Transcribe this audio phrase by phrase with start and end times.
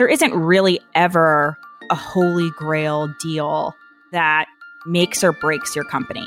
[0.00, 1.58] there isn't really ever
[1.90, 3.76] a holy grail deal
[4.12, 4.46] that
[4.86, 6.26] makes or breaks your company.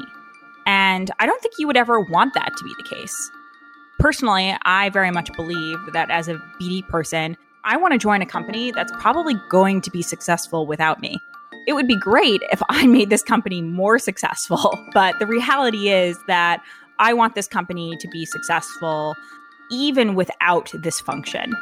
[0.68, 3.32] And I don't think you would ever want that to be the case.
[3.98, 8.28] Personally, I very much believe that as a BD person, I want to join a
[8.28, 11.18] company that's probably going to be successful without me.
[11.66, 16.16] It would be great if I made this company more successful, but the reality is
[16.28, 16.62] that
[17.00, 19.16] I want this company to be successful
[19.72, 21.56] even without this function.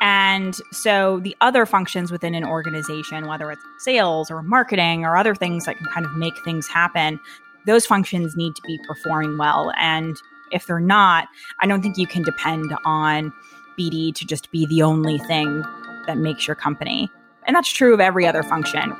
[0.00, 5.34] And so the other functions within an organization, whether it's sales or marketing or other
[5.34, 7.18] things that can kind of make things happen,
[7.64, 9.72] those functions need to be performing well.
[9.78, 10.16] And
[10.52, 11.28] if they're not,
[11.60, 13.32] I don't think you can depend on
[13.78, 15.64] BD to just be the only thing
[16.06, 17.10] that makes your company.
[17.44, 18.94] And that's true of every other function.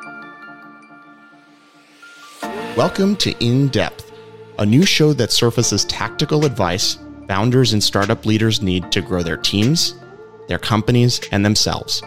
[2.76, 4.12] Welcome to In Depth,
[4.58, 9.36] a new show that surfaces tactical advice founders and startup leaders need to grow their
[9.36, 9.94] teams,
[10.48, 12.02] their companies, and themselves.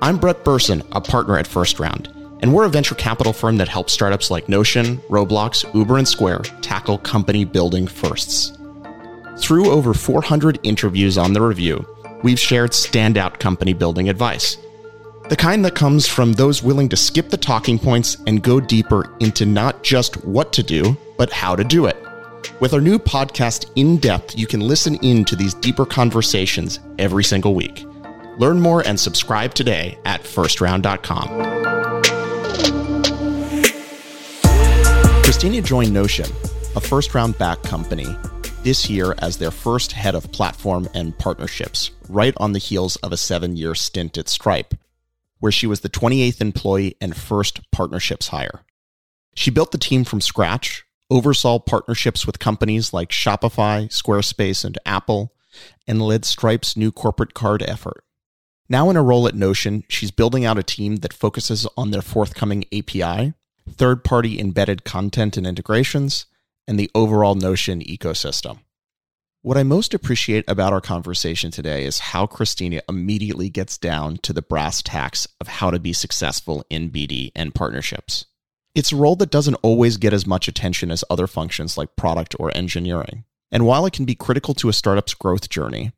[0.00, 2.08] I'm Brett Berson, a partner at First Round,
[2.40, 6.40] and we're a venture capital firm that helps startups like Notion, Roblox, Uber, and Square
[6.62, 8.56] tackle company building firsts.
[9.38, 11.84] Through over 400 interviews on the review,
[12.22, 14.56] we've shared standout company building advice.
[15.28, 19.14] The kind that comes from those willing to skip the talking points and go deeper
[19.20, 21.96] into not just what to do, but how to do it.
[22.60, 27.22] With our new podcast, In Depth, you can listen in to these deeper conversations every
[27.22, 27.84] single week.
[28.38, 31.28] Learn more and subscribe today at firstround.com.
[35.22, 36.26] Christina joined Notion,
[36.74, 38.06] a first round back company,
[38.64, 43.12] this year as their first head of platform and partnerships, right on the heels of
[43.12, 44.74] a seven year stint at Stripe,
[45.38, 48.62] where she was the 28th employee and first partnerships hire.
[49.34, 55.34] She built the team from scratch, oversaw partnerships with companies like Shopify, Squarespace, and Apple,
[55.86, 58.04] and led Stripe's new corporate card effort.
[58.68, 62.02] Now in a role at Notion, she's building out a team that focuses on their
[62.02, 63.32] forthcoming API,
[63.68, 66.26] third party embedded content and integrations,
[66.66, 68.58] and the overall Notion ecosystem.
[69.40, 74.32] What I most appreciate about our conversation today is how Christina immediately gets down to
[74.32, 78.26] the brass tacks of how to be successful in BD and partnerships.
[78.78, 82.36] It's a role that doesn't always get as much attention as other functions like product
[82.38, 83.24] or engineering.
[83.50, 85.90] And while it can be critical to a startup's growth journey,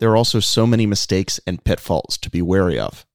[0.00, 3.06] there are also so many mistakes and pitfalls to be wary of.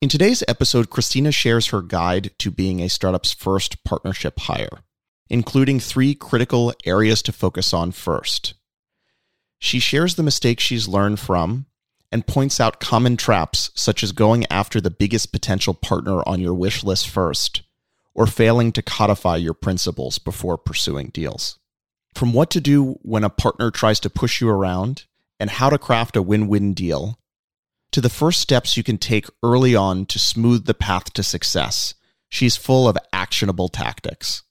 [0.00, 4.84] In today's episode, Christina shares her guide to being a startup's first partnership hire,
[5.28, 8.54] including three critical areas to focus on first.
[9.58, 11.66] She shares the mistakes she's learned from
[12.10, 16.54] and points out common traps, such as going after the biggest potential partner on your
[16.54, 17.64] wish list first
[18.18, 21.56] or failing to codify your principles before pursuing deals.
[22.16, 25.06] From what to do when a partner tries to push you around
[25.38, 27.20] and how to craft a win win deal,
[27.92, 31.94] to the first steps you can take early on to smooth the path to success,
[32.28, 34.42] she's full of actionable tactics.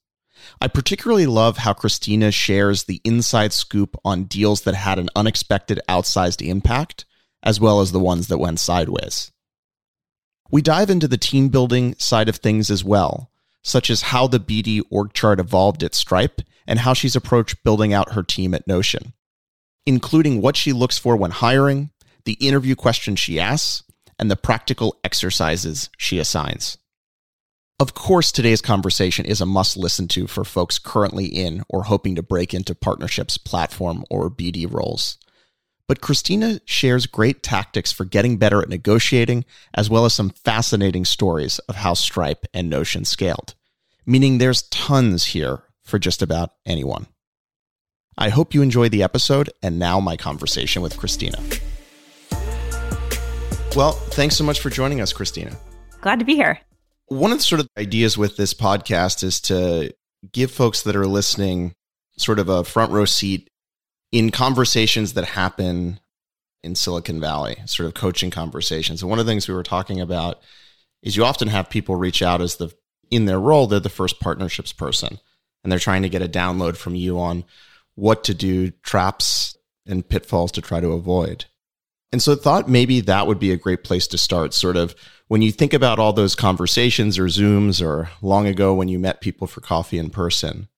[0.62, 5.82] I particularly love how Christina shares the inside scoop on deals that had an unexpected
[5.90, 7.04] outsized impact,
[7.44, 9.34] as well as the ones that went sideways.
[10.50, 13.30] We dive into the team building side of things as well,
[13.68, 17.94] such as how the BD org chart evolved at Stripe and how she's approached building
[17.94, 19.14] out her team at Notion,
[19.86, 21.92] including what she looks for when hiring,
[22.24, 23.84] the interview questions she asks,
[24.18, 26.78] and the practical exercises she assigns.
[27.80, 32.16] Of course, today's conversation is a must listen to for folks currently in or hoping
[32.16, 35.18] to break into partnerships, platform, or BD roles.
[35.88, 41.06] But Christina shares great tactics for getting better at negotiating, as well as some fascinating
[41.06, 43.54] stories of how Stripe and Notion scaled,
[44.08, 47.06] meaning there's tons here for just about anyone.
[48.18, 51.38] I hope you enjoy the episode, and now my conversation with Christina.
[53.76, 55.56] Well, thanks so much for joining us, Christina.
[56.02, 56.60] Glad to be here.
[57.08, 59.94] One of the sort of ideas with this podcast is to
[60.32, 61.74] give folks that are listening
[62.18, 63.50] sort of a front row seat
[64.12, 66.00] in conversations that happen
[66.64, 69.02] in Silicon Valley, sort of coaching conversations.
[69.02, 70.42] And one of the things we were talking about
[71.04, 72.74] is you often have people reach out as the
[73.10, 75.20] in their role, they're the first partnerships person.
[75.64, 77.44] And they're trying to get a download from you on
[77.96, 81.46] what to do, traps and pitfalls to try to avoid.
[82.12, 84.54] And so I thought maybe that would be a great place to start.
[84.54, 84.96] Sort of
[85.28, 89.20] when you think about all those conversations or Zooms or long ago when you met
[89.20, 90.70] people for coffee in person,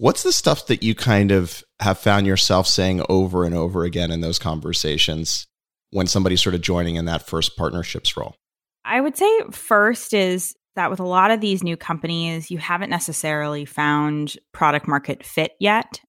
[0.00, 4.12] What's the stuff that you kind of have found yourself saying over and over again
[4.12, 5.48] in those conversations
[5.90, 8.36] when somebody's sort of joining in that first partnerships role?
[8.84, 12.88] I would say first is that with a lot of these new companies, you haven't
[12.88, 16.00] necessarily found product market fit yet.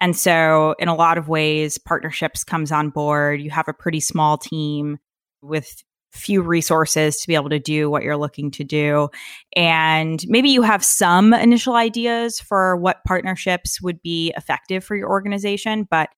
[0.00, 3.40] And so, in a lot of ways, partnerships comes on board.
[3.40, 4.98] You have a pretty small team
[5.42, 5.82] with
[6.12, 9.08] few resources to be able to do what you're looking to do.
[9.54, 15.08] And maybe you have some initial ideas for what partnerships would be effective for your
[15.08, 16.08] organization, but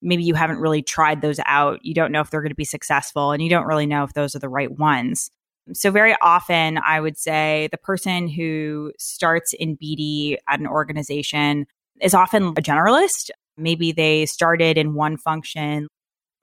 [0.00, 1.80] maybe you haven't really tried those out.
[1.82, 4.12] You don't know if they're going to be successful and you don't really know if
[4.12, 5.30] those are the right ones.
[5.72, 11.66] So, very often, I would say the person who starts in BD at an organization
[12.00, 13.30] is often a generalist.
[13.56, 15.88] Maybe they started in one function,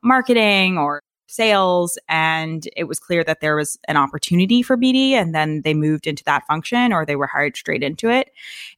[0.03, 5.33] marketing or sales, and it was clear that there was an opportunity for BD, and
[5.33, 8.31] then they moved into that function or they were hired straight into it.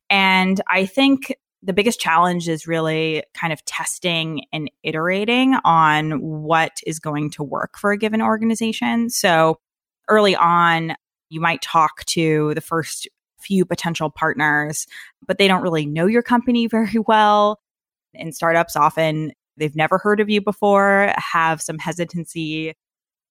[0.10, 6.80] And I think the biggest challenge is really kind of testing and iterating on what
[6.86, 9.10] is going to work for a given organization.
[9.10, 9.60] So
[10.08, 10.96] early on,
[11.30, 13.08] you might talk to the first
[13.40, 14.88] few potential partners,
[15.26, 17.60] but they don't really know your company very well.
[18.14, 22.74] In startups, often they've never heard of you before, have some hesitancy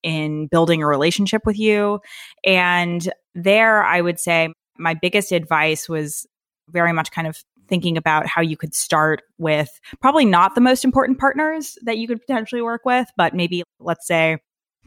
[0.02, 2.00] in building a relationship with you.
[2.44, 6.26] And there, I would say my biggest advice was
[6.70, 10.84] very much kind of thinking about how you could start with probably not the most
[10.84, 14.38] important partners that you could potentially work with, but maybe let's say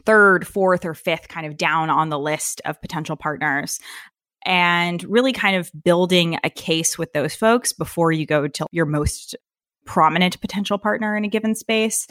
[0.04, 3.80] third, fourth, or fifth kind of down on the list of potential partners.
[4.46, 8.86] And really kind of building a case with those folks before you go to your
[8.86, 9.36] most
[9.84, 12.06] prominent potential partner in a given space.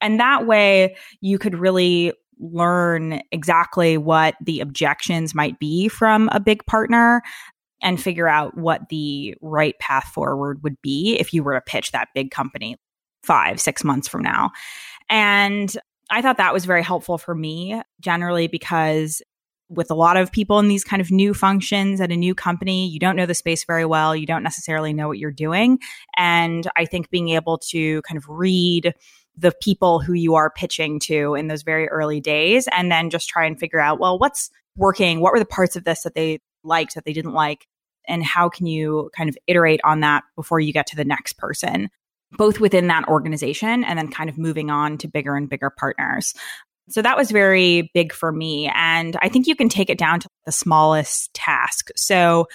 [0.00, 6.40] And that way you could really learn exactly what the objections might be from a
[6.40, 7.22] big partner
[7.82, 11.92] and figure out what the right path forward would be if you were to pitch
[11.92, 12.76] that big company
[13.22, 14.50] five, six months from now.
[15.08, 15.76] And
[16.10, 19.22] I thought that was very helpful for me generally because
[19.68, 22.88] with a lot of people in these kind of new functions at a new company,
[22.88, 24.16] you don't know the space very well.
[24.16, 25.78] You don't necessarily know what you're doing.
[26.16, 28.92] And I think being able to kind of read
[29.36, 33.28] the people who you are pitching to in those very early days and then just
[33.28, 35.20] try and figure out, well, what's working?
[35.20, 37.68] What were the parts of this that they liked, that they didn't like?
[38.08, 41.38] And how can you kind of iterate on that before you get to the next
[41.38, 41.90] person?
[42.32, 46.34] Both within that organization and then kind of moving on to bigger and bigger partners.
[46.88, 48.70] So that was very big for me.
[48.74, 51.90] And I think you can take it down to the smallest task.
[51.96, 52.46] So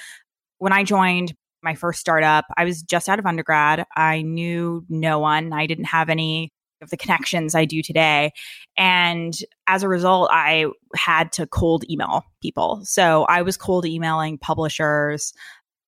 [0.58, 1.34] when I joined
[1.64, 3.86] my first startup, I was just out of undergrad.
[3.96, 5.54] I knew no one.
[5.54, 6.52] I didn't have any
[6.82, 8.32] of the connections I do today.
[8.78, 9.34] And
[9.68, 12.82] as a result, I had to cold email people.
[12.84, 15.34] So I was cold emailing publishers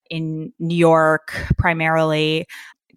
[0.10, 2.48] in New York primarily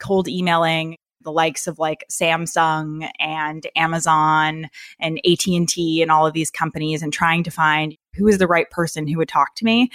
[0.00, 4.68] cold emailing the likes of like Samsung and Amazon
[4.98, 8.70] and AT&T and all of these companies and trying to find who is the right
[8.70, 9.90] person who would talk to me.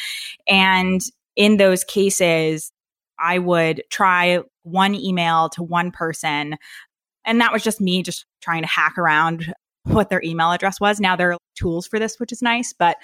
[0.48, 1.02] And
[1.36, 2.72] in those cases,
[3.18, 6.58] I would try one email to one person
[7.26, 9.54] and that was just me just trying to hack around
[9.84, 11.00] what their email address was.
[11.00, 12.98] Now there are tools for this, which is nice, but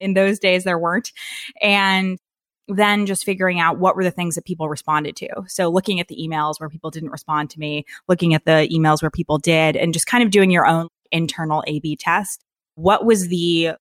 [0.00, 1.12] in those days there weren't.
[1.60, 2.18] And
[2.68, 5.28] then just figuring out what were the things that people responded to.
[5.48, 9.02] So looking at the emails where people didn't respond to me, looking at the emails
[9.02, 12.44] where people did, and just kind of doing your own internal A B test.
[12.74, 13.72] What was the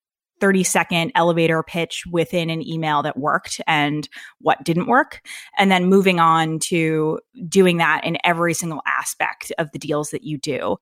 [0.41, 5.21] 30 second elevator pitch within an email that worked and what didn't work.
[5.57, 10.23] And then moving on to doing that in every single aspect of the deals that
[10.23, 10.77] you do.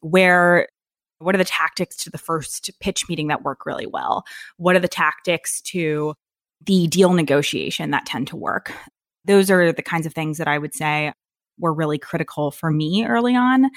[0.00, 0.66] Where
[1.20, 4.24] what are the tactics to the first pitch meeting that work really well?
[4.56, 6.14] What are the tactics to
[6.66, 8.72] the deal negotiation that tend to work.
[9.24, 11.12] Those are the kinds of things that I would say
[11.58, 13.70] were really critical for me early on.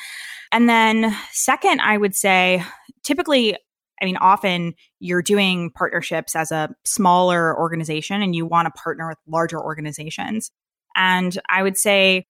[0.52, 2.64] And then, second, I would say
[3.04, 3.56] typically,
[4.02, 9.08] I mean, often you're doing partnerships as a smaller organization and you want to partner
[9.08, 10.52] with larger organizations.
[10.96, 12.26] And I would say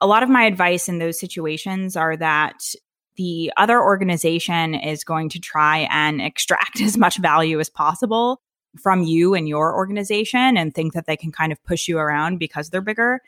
[0.00, 2.58] a lot of my advice in those situations are that
[3.16, 8.40] the other organization is going to try and extract as much value as possible
[8.76, 12.38] from you and your organization and think that they can kind of push you around
[12.38, 13.20] because they're bigger.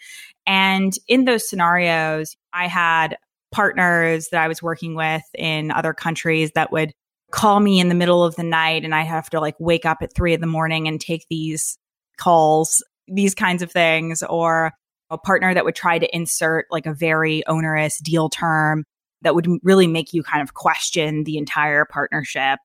[0.47, 3.17] And in those scenarios, I had
[3.50, 6.93] partners that I was working with in other countries that would
[7.31, 9.99] call me in the middle of the night and I have to like wake up
[10.02, 11.78] at three in the morning and take these
[12.17, 14.73] calls, these kinds of things, or
[15.11, 18.85] a partner that would try to insert like a very onerous deal term
[19.23, 22.59] that would really make you kind of question the entire partnership.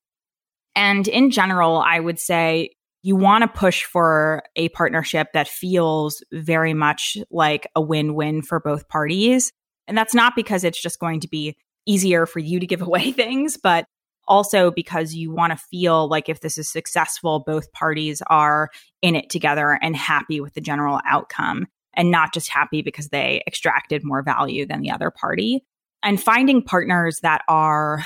[0.76, 2.70] And in general, I would say
[3.02, 8.42] you want to push for a partnership that feels very much like a win win
[8.42, 9.52] for both parties.
[9.86, 13.12] And that's not because it's just going to be easier for you to give away
[13.12, 13.84] things, but
[14.26, 18.70] also because you want to feel like if this is successful, both parties are
[19.02, 23.42] in it together and happy with the general outcome and not just happy because they
[23.46, 25.62] extracted more value than the other party.
[26.02, 28.04] And finding partners that are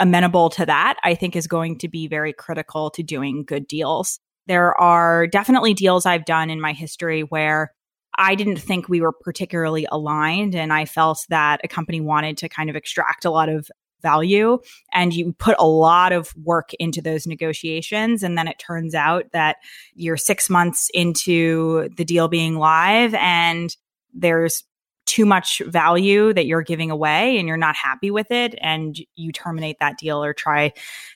[0.00, 4.18] amenable to that, I think is going to be very critical to doing good deals.
[4.46, 7.72] There are definitely deals I've done in my history where
[8.18, 10.54] I didn't think we were particularly aligned.
[10.54, 13.70] And I felt that a company wanted to kind of extract a lot of
[14.02, 14.58] value
[14.92, 18.22] and you put a lot of work into those negotiations.
[18.22, 19.58] And then it turns out that
[19.94, 23.76] you're six months into the deal being live and
[24.12, 24.64] there's
[25.10, 29.32] too much value that you're giving away and you're not happy with it and you
[29.32, 30.72] terminate that deal or try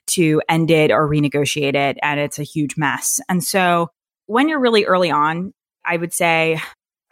[0.08, 3.20] to end it or renegotiate it and it's a huge mess.
[3.28, 3.90] And so
[4.26, 6.60] when you're really early on, I would say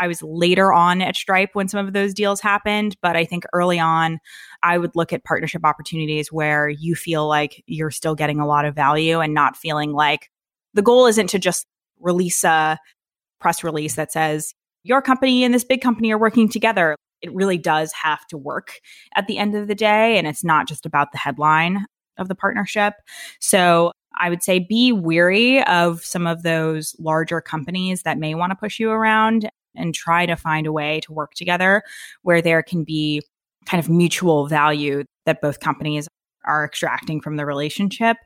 [0.01, 3.45] I was later on at Stripe when some of those deals happened, but I think
[3.53, 4.19] early on,
[4.65, 8.65] I would look at partnership opportunities where you feel like you're still getting a lot
[8.65, 10.31] of value and not feeling like
[10.75, 11.65] the goal isn't to just
[12.01, 12.77] release a
[13.39, 16.97] press release that says your company and this big company are working together.
[17.21, 18.81] It really does have to work
[19.15, 20.19] at the end of the day.
[20.19, 21.87] And it's not just about the headline
[22.19, 22.95] of the partnership.
[23.41, 28.51] So I would say be weary of some of those larger companies that may want
[28.51, 31.83] to push you around and try to find a way to work together
[32.23, 33.23] where there can be
[33.67, 36.09] kind of mutual value that both companies
[36.45, 38.17] are extracting from the relationship.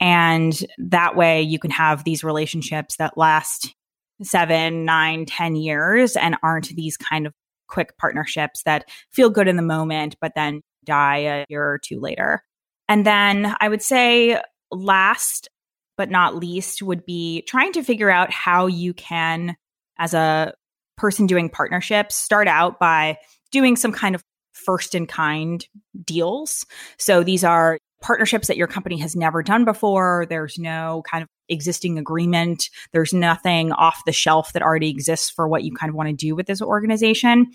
[0.00, 3.74] And that way you can have these relationships that last
[4.22, 7.32] seven, nine, ten years and aren't these kind of
[7.68, 11.98] quick partnerships that feel good in the moment, but then die a year or two
[12.00, 12.42] later.
[12.88, 14.40] And then I would say
[14.70, 15.48] last
[15.96, 19.56] but not least would be trying to figure out how you can,
[19.98, 20.52] as a
[20.96, 23.16] person doing partnerships, start out by
[23.52, 25.66] doing some kind of first in kind
[26.04, 26.64] deals.
[26.98, 30.26] So these are partnerships that your company has never done before.
[30.28, 32.68] There's no kind of existing agreement.
[32.92, 36.14] There's nothing off the shelf that already exists for what you kind of want to
[36.14, 37.46] do with this organization.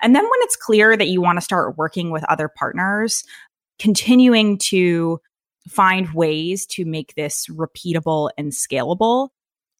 [0.00, 3.22] And then when it's clear that you want to start working with other partners,
[3.78, 5.20] continuing to
[5.68, 9.28] find ways to make this repeatable and scalable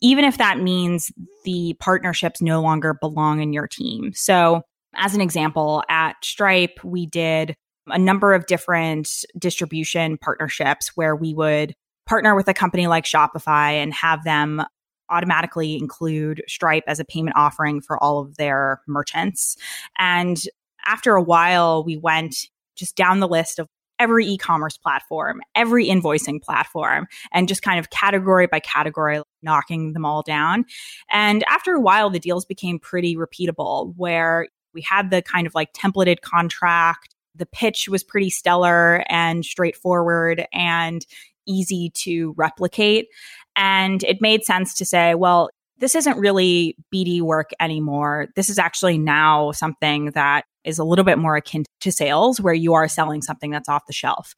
[0.05, 1.13] even if that means
[1.45, 4.13] the partnerships no longer belong in your team.
[4.13, 4.63] So,
[4.95, 7.55] as an example, at Stripe, we did
[7.89, 11.75] a number of different distribution partnerships where we would
[12.07, 14.63] partner with a company like Shopify and have them
[15.09, 19.57] automatically include Stripe as a payment offering for all of their merchants.
[19.99, 20.39] And
[20.85, 26.43] after a while, we went just down the list of every e-commerce platform, every invoicing
[26.43, 30.65] platform, and just kind of category by category, knocking them all down.
[31.11, 35.55] And after a while, the deals became pretty repeatable where we had the kind of
[35.55, 37.15] like templated contract.
[37.35, 41.05] The pitch was pretty stellar and straightforward and
[41.47, 43.09] easy to replicate.
[43.57, 48.29] And it made sense to say, well, this isn't really BD work anymore.
[48.37, 52.55] This is actually now something that is a little bit more akin to sales, where
[52.55, 54.35] you are selling something that's off the shelf.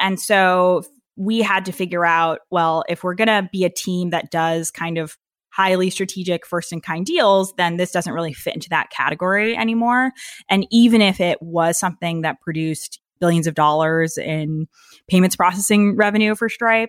[0.00, 0.82] And so
[1.16, 4.70] we had to figure out well, if we're going to be a team that does
[4.70, 5.16] kind of
[5.60, 10.10] highly strategic first in kind deals, then this doesn't really fit into that category anymore.
[10.48, 14.66] And even if it was something that produced billions of dollars in
[15.06, 16.88] payments processing revenue for Stripe,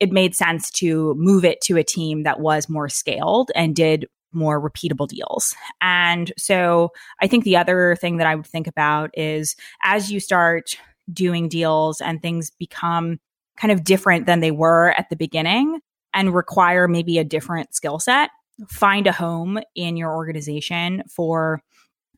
[0.00, 4.06] it made sense to move it to a team that was more scaled and did
[4.32, 5.54] more repeatable deals.
[5.82, 10.20] And so I think the other thing that I would think about is as you
[10.20, 10.70] start
[11.12, 13.18] doing deals and things become
[13.58, 15.80] kind of different than they were at the beginning
[16.16, 18.30] and require maybe a different skill set,
[18.68, 21.60] find a home in your organization for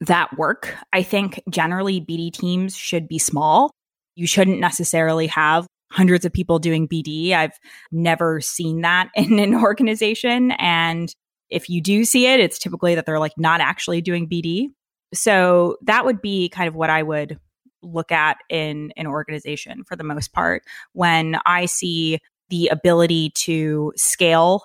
[0.00, 0.74] that work.
[0.92, 3.72] I think generally BD teams should be small.
[4.14, 7.32] You shouldn't necessarily have hundreds of people doing BD.
[7.32, 7.58] I've
[7.90, 10.52] never seen that in an organization.
[10.52, 11.12] And
[11.50, 14.68] if you do see it, it's typically that they're like not actually doing BD.
[15.14, 17.38] So that would be kind of what I would
[17.82, 20.62] look at in an organization for the most part.
[20.92, 22.18] When I see
[22.50, 24.64] the ability to scale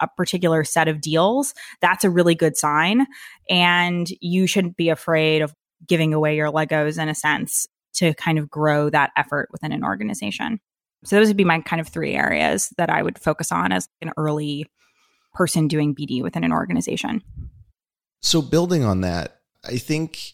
[0.00, 3.06] a particular set of deals, that's a really good sign.
[3.48, 5.54] And you shouldn't be afraid of
[5.86, 9.84] giving away your Legos in a sense to kind of grow that effort within an
[9.84, 10.60] organization.
[11.04, 13.88] So those would be my kind of three areas that I would focus on as
[14.00, 14.66] an early
[15.34, 17.22] person doing BD within an organization.
[18.22, 20.33] So building on that, I think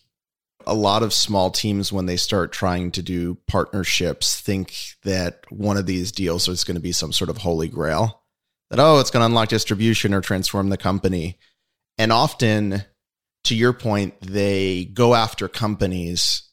[0.66, 4.74] a lot of small teams when they start trying to do partnerships think
[5.04, 8.22] that one of these deals is going to be some sort of holy grail
[8.70, 11.38] that oh it's going to unlock distribution or transform the company
[11.98, 12.84] and often
[13.44, 16.50] to your point they go after companies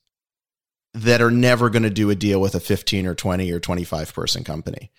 [0.93, 4.13] that are never going to do a deal with a 15 or 20 or 25
[4.13, 4.91] person company.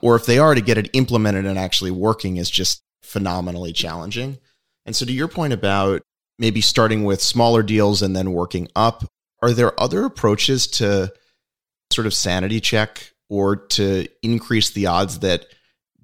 [0.00, 4.38] Or if they are to get it implemented and actually working is just phenomenally challenging.
[4.86, 6.02] And so to your point about
[6.42, 9.04] maybe starting with smaller deals and then working up,
[9.42, 11.12] are there other approaches to
[11.92, 15.46] sort of sanity check or to increase the odds that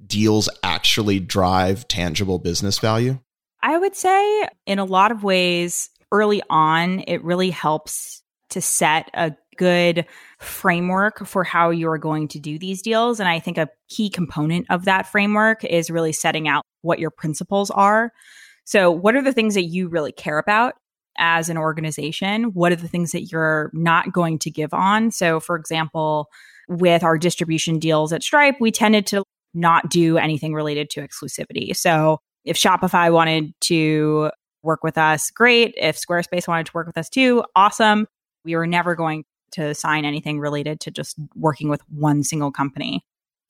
[0.06, 3.18] deals actually drive tangible business value?
[3.62, 9.10] I would say, in a lot of ways, early on, it really helps to set
[9.14, 10.06] a good
[10.38, 13.18] framework for how you're going to do these deals.
[13.18, 17.10] And I think a key component of that framework is really setting out what your
[17.10, 18.12] principles are.
[18.68, 20.74] So, what are the things that you really care about
[21.16, 22.52] as an organization?
[22.52, 25.10] What are the things that you're not going to give on?
[25.10, 26.28] So, for example,
[26.68, 31.74] with our distribution deals at Stripe, we tended to not do anything related to exclusivity.
[31.74, 34.30] So, if Shopify wanted to
[34.62, 35.72] work with us, great.
[35.78, 38.06] If Squarespace wanted to work with us too, awesome.
[38.44, 43.00] We were never going to sign anything related to just working with one single company.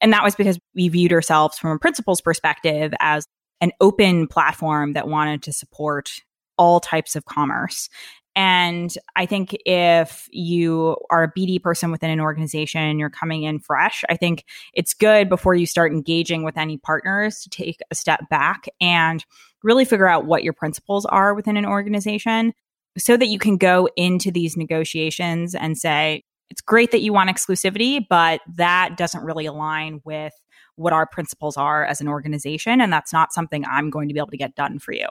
[0.01, 3.27] And that was because we viewed ourselves from a principles perspective as
[3.61, 6.11] an open platform that wanted to support
[6.57, 7.89] all types of commerce.
[8.37, 13.43] And I think if you are a BD person within an organization, and you're coming
[13.43, 17.81] in fresh, I think it's good before you start engaging with any partners to take
[17.91, 19.25] a step back and
[19.65, 22.53] really figure out what your principles are within an organization
[22.97, 27.31] so that you can go into these negotiations and say, it's great that you want
[27.31, 30.33] exclusivity, but that doesn't really align with
[30.79, 32.81] what our principles are as an organization.
[32.81, 35.07] And that's not something I'm going to be able to get done for you.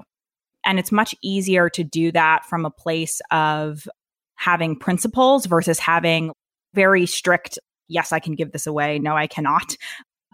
[0.65, 3.87] And it's much easier to do that from a place of
[4.35, 6.31] having principles versus having
[6.73, 8.99] very strict, yes, I can give this away.
[8.99, 9.75] No, I cannot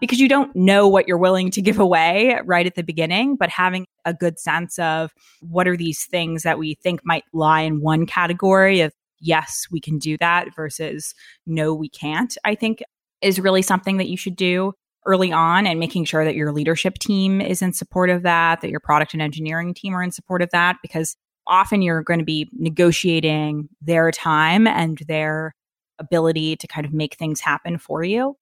[0.00, 3.48] because you don't know what you're willing to give away right at the beginning, but
[3.48, 7.80] having a good sense of what are these things that we think might lie in
[7.80, 11.14] one category of yes, we can do that versus
[11.46, 12.82] no, we can't, I think
[13.22, 14.74] is really something that you should do
[15.06, 18.70] early on and making sure that your leadership team is in support of that, that
[18.70, 22.24] your product and engineering team are in support of that, because often you're going to
[22.24, 25.54] be negotiating their time and their
[25.98, 28.36] ability to kind of make things happen for you.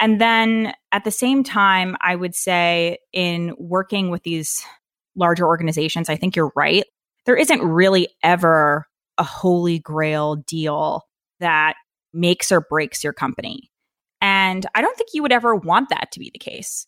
[0.00, 4.64] And then at the same time, I would say in working with these
[5.16, 6.84] larger organizations, I think you're right.
[7.26, 8.86] There isn't really ever
[9.18, 11.02] a holy grail deal
[11.40, 11.74] that
[12.12, 13.70] makes or breaks your company.
[14.24, 16.86] And I don't think you would ever want that to be the case.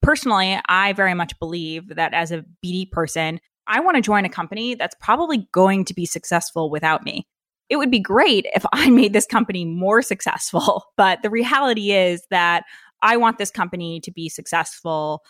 [0.00, 4.30] Personally, I very much believe that as a BD person, I want to join a
[4.30, 7.26] company that's probably going to be successful without me
[7.72, 10.84] it would be great if I made this company more successful.
[10.96, 12.64] But the reality is that
[13.00, 15.22] I want this company to be successful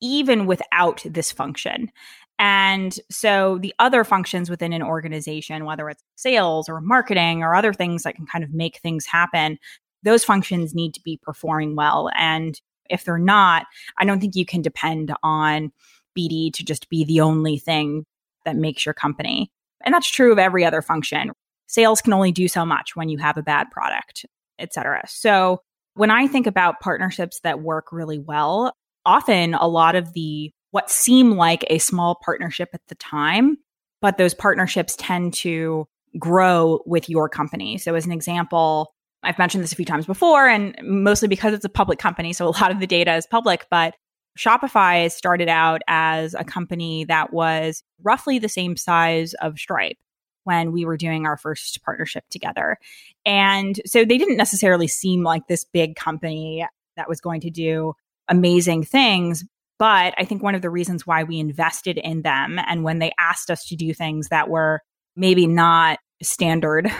[0.00, 1.92] even without this function.
[2.38, 7.74] And so the other functions within an organization, whether it's sales or marketing or other
[7.74, 9.58] things that can kind of make things happen,
[10.02, 12.10] those functions need to be performing well.
[12.16, 13.66] And if they're not,
[13.98, 15.72] I don't think you can depend on
[16.16, 18.04] BD to just be the only thing
[18.44, 19.50] that makes your company.
[19.84, 21.32] And that's true of every other function
[21.70, 24.26] sales can only do so much when you have a bad product,
[24.58, 25.02] et cetera.
[25.06, 25.62] So
[25.94, 28.72] when I think about partnerships that work really well,
[29.06, 33.56] often a lot of the what seem like a small partnership at the time,
[34.00, 35.86] but those partnerships tend to
[36.18, 37.78] grow with your company.
[37.78, 41.64] So as an example, I've mentioned this a few times before and mostly because it's
[41.64, 43.94] a public company, so a lot of the data is public, but
[44.38, 49.98] Shopify started out as a company that was roughly the same size of Stripe
[50.44, 52.78] when we were doing our first partnership together.
[53.26, 57.94] And so they didn't necessarily seem like this big company that was going to do
[58.28, 59.44] amazing things.
[59.78, 63.12] But I think one of the reasons why we invested in them and when they
[63.18, 64.80] asked us to do things that were
[65.16, 66.90] maybe not standard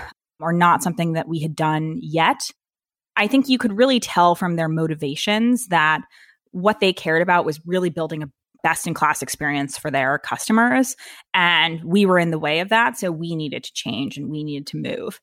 [0.41, 2.41] or not something that we had done yet,
[3.17, 6.03] I think you could really tell from their motivations that
[6.53, 8.31] what they cared about was really building a
[8.63, 10.97] best in class experience for their customers.
[11.33, 12.99] And we were in the way of that.
[12.99, 15.21] So we needed to change and we needed to move.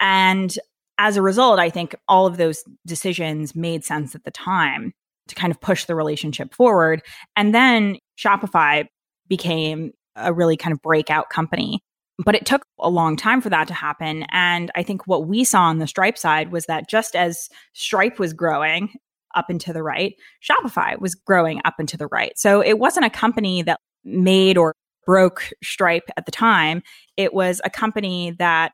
[0.00, 0.56] And
[0.98, 4.92] as a result, I think all of those decisions made sense at the time
[5.28, 7.02] to kind of push the relationship forward.
[7.36, 8.86] And then Shopify
[9.28, 11.80] became a really kind of breakout company.
[12.18, 14.24] But it took a long time for that to happen.
[14.30, 18.18] And I think what we saw on the Stripe side was that just as Stripe
[18.18, 18.90] was growing
[19.34, 20.14] up and to the right.
[20.42, 22.38] Shopify was growing up and to the right.
[22.38, 24.74] So it wasn't a company that made or
[25.06, 26.82] broke Stripe at the time.
[27.16, 28.72] It was a company that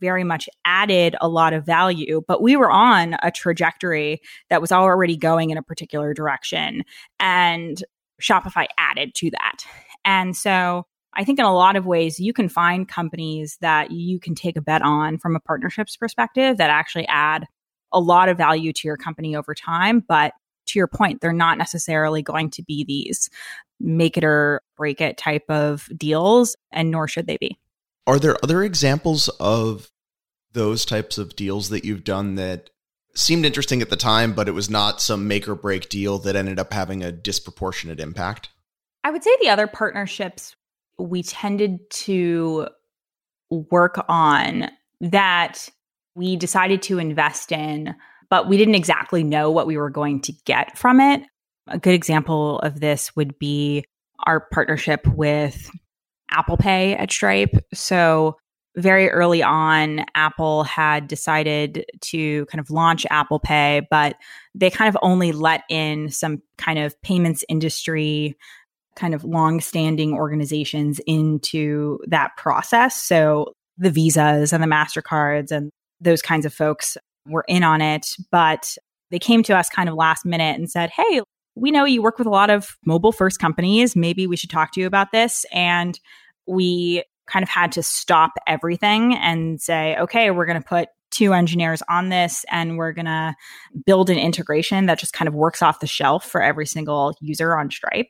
[0.00, 4.72] very much added a lot of value, but we were on a trajectory that was
[4.72, 6.82] already going in a particular direction.
[7.18, 7.82] And
[8.20, 9.64] Shopify added to that.
[10.04, 14.20] And so I think in a lot of ways, you can find companies that you
[14.20, 17.46] can take a bet on from a partnerships perspective that actually add
[17.92, 20.04] a lot of value to your company over time.
[20.06, 20.32] But
[20.66, 23.28] to your point, they're not necessarily going to be these
[23.80, 27.58] make it or break it type of deals, and nor should they be.
[28.06, 29.90] Are there other examples of
[30.52, 32.70] those types of deals that you've done that
[33.14, 36.36] seemed interesting at the time, but it was not some make or break deal that
[36.36, 38.50] ended up having a disproportionate impact?
[39.02, 40.54] I would say the other partnerships
[41.00, 42.68] we tended to
[43.50, 45.68] work on that
[46.14, 47.94] we decided to invest in,
[48.28, 51.22] but we didn't exactly know what we were going to get from it.
[51.66, 53.84] A good example of this would be
[54.26, 55.70] our partnership with
[56.30, 57.64] Apple Pay at Stripe.
[57.72, 58.36] So,
[58.76, 64.14] very early on, Apple had decided to kind of launch Apple Pay, but
[64.54, 68.36] they kind of only let in some kind of payments industry,
[69.00, 72.94] kind of long standing organizations into that process.
[72.94, 75.70] So, the Visas and the MasterCards and
[76.02, 78.76] those kinds of folks were in on it, but
[79.10, 81.22] they came to us kind of last minute and said, Hey,
[81.54, 83.96] we know you work with a lot of mobile first companies.
[83.96, 85.44] Maybe we should talk to you about this.
[85.52, 85.98] And
[86.46, 91.32] we kind of had to stop everything and say, okay, we're going to put two
[91.32, 93.34] engineers on this and we're going to
[93.84, 97.56] build an integration that just kind of works off the shelf for every single user
[97.56, 98.08] on Stripe.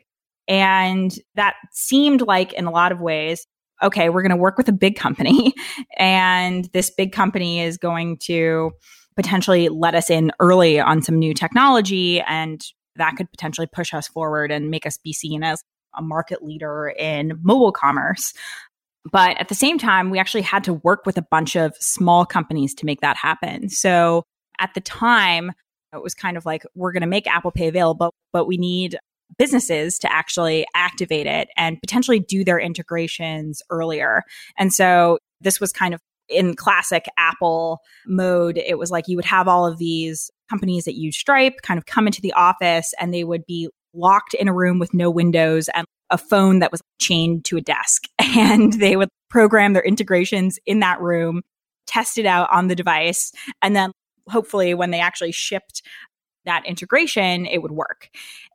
[0.51, 3.47] And that seemed like, in a lot of ways,
[3.83, 5.55] okay, we're going to work with a big company
[5.97, 8.73] and this big company is going to
[9.17, 12.63] potentially let us in early on some new technology and
[12.97, 15.63] that could potentially push us forward and make us be seen as
[15.97, 18.35] a market leader in mobile commerce.
[19.11, 22.27] But at the same time, we actually had to work with a bunch of small
[22.27, 23.69] companies to make that happen.
[23.69, 24.25] So
[24.59, 25.53] at the time,
[25.95, 28.99] it was kind of like, we're going to make Apple Pay available, but we need
[29.39, 34.23] businesses to actually activate it and potentially do their integrations earlier.
[34.59, 38.59] And so this was kind of in classic Apple mode.
[38.59, 41.87] It was like you would have all of these companies that use Stripe kind of
[41.87, 45.69] come into the office and they would be locked in a room with no windows
[45.75, 48.05] and a phone that was chained to a desk.
[48.37, 51.43] And they would program their integrations in that room,
[51.89, 53.91] test it out on the device, and then
[54.29, 55.83] hopefully when they actually shipped
[56.45, 58.11] that integration, it would work.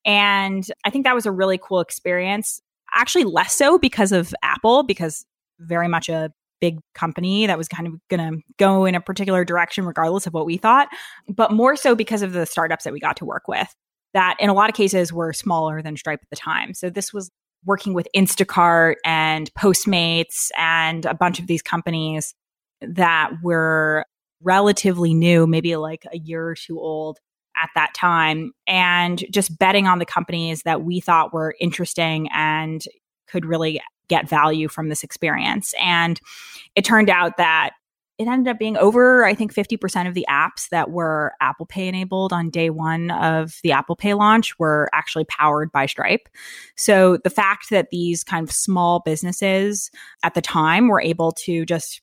[0.05, 2.61] And I think that was a really cool experience.
[2.93, 5.25] Actually, less so because of Apple, because
[5.59, 9.43] very much a big company that was kind of going to go in a particular
[9.43, 10.87] direction, regardless of what we thought,
[11.27, 13.73] but more so because of the startups that we got to work with
[14.15, 16.73] that in a lot of cases were smaller than Stripe at the time.
[16.73, 17.29] So this was
[17.65, 22.33] working with Instacart and Postmates and a bunch of these companies
[22.81, 24.05] that were
[24.41, 27.19] relatively new, maybe like a year or two old
[27.61, 32.83] at that time, and just betting on the companies that we thought were interesting and
[33.27, 35.73] could really get value from this experience.
[35.81, 36.19] And
[36.75, 37.71] it turned out that
[38.17, 41.87] it ended up being over, I think, 50% of the apps that were Apple Pay
[41.87, 46.29] enabled on day one of the Apple Pay launch were actually powered by Stripe.
[46.77, 49.91] So the fact that these kind of small businesses
[50.23, 52.01] at the time were able to just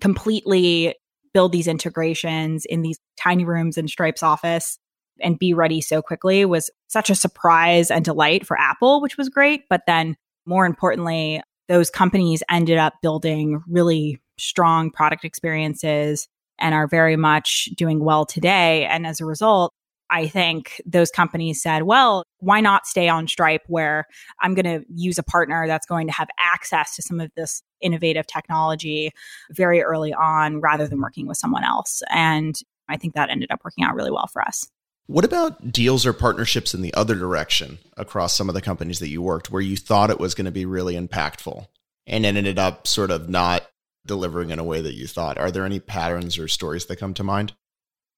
[0.00, 0.94] completely
[1.36, 4.78] build these integrations in these tiny rooms in Stripe's office
[5.20, 9.28] and be ready so quickly was such a surprise and delight for Apple, which was
[9.28, 9.64] great.
[9.68, 16.26] But then more importantly, those companies ended up building really strong product experiences
[16.58, 18.86] and are very much doing well today.
[18.86, 19.74] And as a result,
[20.10, 24.06] I think those companies said, well, why not stay on Stripe where
[24.40, 27.62] I'm going to use a partner that's going to have access to some of this
[27.80, 29.10] innovative technology
[29.50, 32.02] very early on rather than working with someone else?
[32.10, 32.54] And
[32.88, 34.66] I think that ended up working out really well for us.
[35.08, 39.08] What about deals or partnerships in the other direction across some of the companies that
[39.08, 41.66] you worked where you thought it was going to be really impactful
[42.06, 43.68] and it ended up sort of not
[44.04, 45.38] delivering in a way that you thought.
[45.38, 47.54] Are there any patterns or stories that come to mind?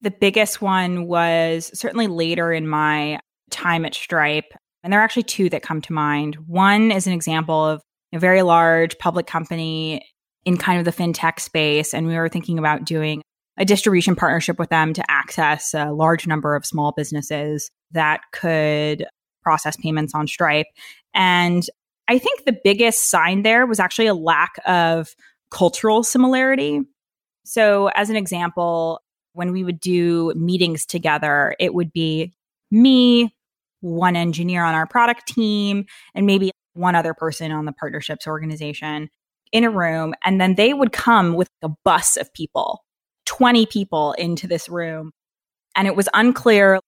[0.03, 3.19] The biggest one was certainly later in my
[3.51, 4.53] time at Stripe.
[4.83, 6.37] And there are actually two that come to mind.
[6.47, 7.83] One is an example of
[8.13, 10.07] a very large public company
[10.45, 11.93] in kind of the fintech space.
[11.93, 13.23] And we were thinking about doing
[13.59, 19.05] a distribution partnership with them to access a large number of small businesses that could
[19.43, 20.67] process payments on Stripe.
[21.13, 21.65] And
[22.07, 25.15] I think the biggest sign there was actually a lack of
[25.51, 26.81] cultural similarity.
[27.45, 29.01] So, as an example,
[29.38, 32.35] when we would do meetings together, it would be
[32.72, 33.33] me,
[33.81, 39.09] one engineer on our product team, and maybe one other person on the partnerships organization
[39.53, 40.12] in a room.
[40.24, 42.85] And then they would come with a bus of people,
[43.27, 45.12] 20 people into this room.
[45.77, 46.81] And it was unclear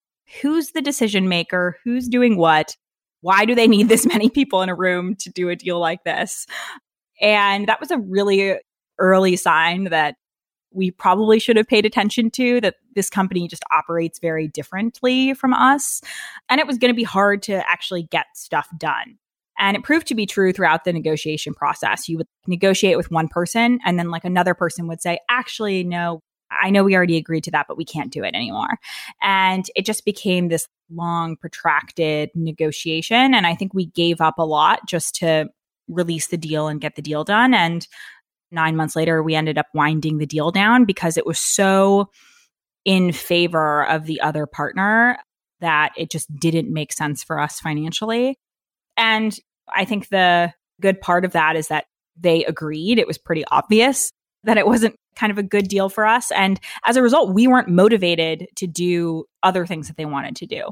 [0.43, 2.77] who's the decision maker, who's doing what,
[3.21, 6.03] why do they need this many people in a room to do a deal like
[6.03, 6.49] this?
[7.21, 8.59] And that was a really
[8.99, 10.17] early sign that
[10.73, 15.53] we probably should have paid attention to that this company just operates very differently from
[15.53, 16.01] us.
[16.49, 19.19] And it was going to be hard to actually get stuff done.
[19.59, 22.09] And it proved to be true throughout the negotiation process.
[22.09, 26.23] You would negotiate with one person, and then, like, another person would say, actually, no,
[26.51, 28.79] I know we already agreed to that, but we can't do it anymore.
[29.23, 33.35] And it just became this long, protracted negotiation.
[33.35, 35.51] And I think we gave up a lot just to
[35.89, 37.53] release the deal and get the deal done.
[37.53, 37.87] And
[38.51, 42.11] nine months later, we ended up winding the deal down because it was so
[42.85, 45.19] in favor of the other partner
[45.61, 48.39] that it just didn't make sense for us financially.
[48.97, 49.37] And
[49.75, 51.85] I think the good part of that is that
[52.19, 52.99] they agreed.
[52.99, 54.11] It was pretty obvious
[54.45, 56.31] that it wasn't kind of a good deal for us.
[56.33, 60.47] And as a result, we weren't motivated to do other things that they wanted to
[60.47, 60.71] do.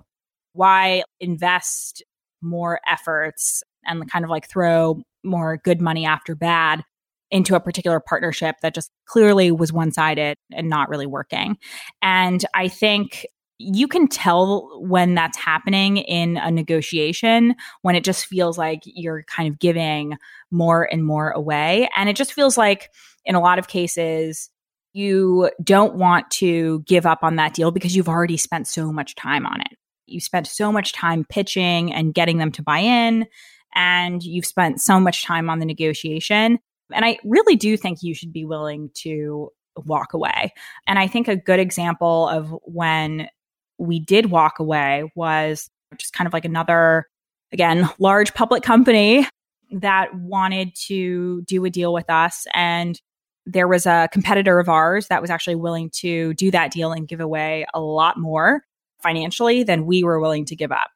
[0.55, 2.03] Why invest
[2.41, 6.83] more efforts and kind of like throw more good money after bad
[7.31, 11.57] into a particular partnership that just clearly was one sided and not really working.
[12.03, 13.27] And I think
[13.59, 19.25] you can tell when that's happening in a negotiation when it just feels like you're
[19.25, 20.17] kind of giving
[20.51, 21.89] more and more away.
[21.97, 22.91] And it just feels like
[23.25, 24.49] in a lot of cases,
[24.93, 29.17] you don't want to give up on that deal because you've already spent so much
[29.17, 29.77] time on it.
[30.07, 33.27] You spent so much time pitching and getting them to buy in,
[33.75, 36.59] and you've spent so much time on the negotiation.
[36.93, 39.51] And I really do think you should be willing to
[39.85, 40.53] walk away.
[40.87, 43.29] And I think a good example of when
[43.79, 47.07] we did walk away was just kind of like another,
[47.53, 49.27] again, large public company
[49.71, 52.47] that wanted to do a deal with us.
[52.55, 53.01] And
[53.47, 57.09] there was a competitor of ours that was actually willing to do that deal and
[57.09, 58.63] give away a lot more
[59.03, 60.91] financially than we were willing to give up.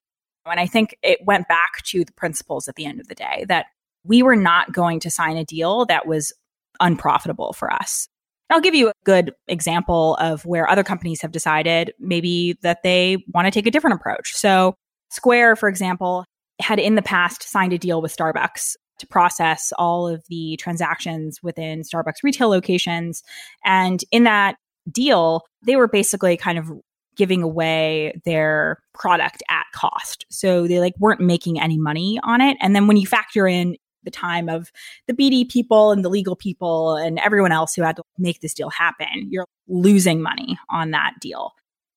[0.45, 3.45] And I think it went back to the principles at the end of the day
[3.49, 3.67] that
[4.05, 6.33] we were not going to sign a deal that was
[6.81, 8.09] unprofitable for us.
[8.51, 13.25] I'll give you a good example of where other companies have decided maybe that they
[13.33, 14.35] want to take a different approach.
[14.35, 14.75] So,
[15.11, 16.25] Square, for example,
[16.61, 21.43] had in the past signed a deal with Starbucks to process all of the transactions
[21.43, 23.23] within Starbucks retail locations.
[23.65, 24.57] And in that
[24.91, 26.71] deal, they were basically kind of
[27.17, 30.25] giving away their product at cost.
[30.31, 32.57] So they like weren't making any money on it.
[32.61, 34.71] And then when you factor in the time of
[35.07, 38.55] the BD people and the legal people and everyone else who had to make this
[38.55, 39.29] deal happen.
[39.31, 41.53] You're losing money on that deal.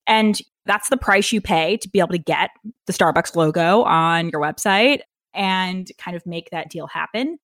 [0.07, 2.51] And that's the price you pay to be able to get
[2.87, 5.01] the Starbucks logo on your website
[5.33, 7.37] and kind of make that deal happen.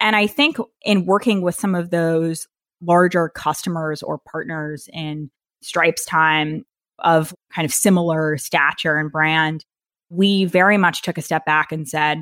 [0.00, 2.46] And I think in working with some of those
[2.80, 5.30] larger customers or partners in
[5.62, 6.64] Stripe's time
[7.00, 9.64] of kind of similar stature and brand,
[10.08, 12.20] we very much took a step back and said,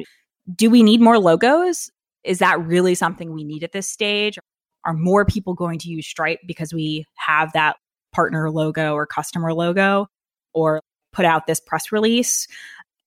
[0.55, 1.91] do we need more logos?
[2.25, 4.39] Is that really something we need at this stage?
[4.85, 7.77] Are more people going to use Stripe because we have that
[8.13, 10.07] partner logo or customer logo
[10.55, 10.81] or
[11.13, 12.47] put out this press release?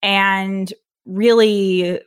[0.03, 0.71] And
[1.05, 1.99] really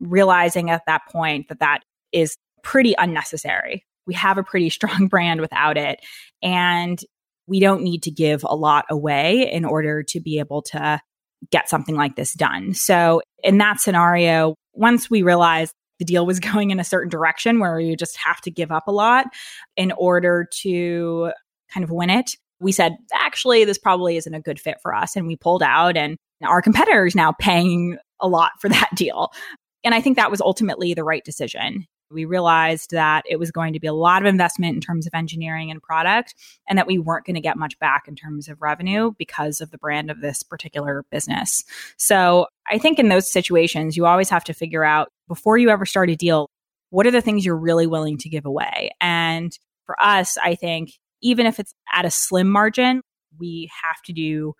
[0.00, 1.80] realizing at that point that that
[2.12, 3.84] is pretty unnecessary.
[4.06, 6.00] We have a pretty strong brand without it.
[6.42, 6.98] And
[7.46, 11.00] we don't need to give a lot away in order to be able to
[11.50, 12.72] get something like this done.
[12.72, 17.58] So, in that scenario, once we realized the deal was going in a certain direction
[17.58, 19.26] where you just have to give up a lot
[19.76, 21.32] in order to
[21.72, 25.16] kind of win it, we said, actually, this probably isn't a good fit for us.
[25.16, 29.32] And we pulled out, and our competitor is now paying a lot for that deal.
[29.82, 31.86] And I think that was ultimately the right decision.
[32.14, 35.12] We realized that it was going to be a lot of investment in terms of
[35.12, 36.34] engineering and product,
[36.68, 39.70] and that we weren't going to get much back in terms of revenue because of
[39.70, 41.64] the brand of this particular business.
[41.98, 45.84] So I think in those situations, you always have to figure out before you ever
[45.84, 46.48] start a deal,
[46.90, 48.90] what are the things you're really willing to give away?
[49.00, 53.02] And for us, I think even if it's at a slim margin,
[53.38, 54.54] we have to do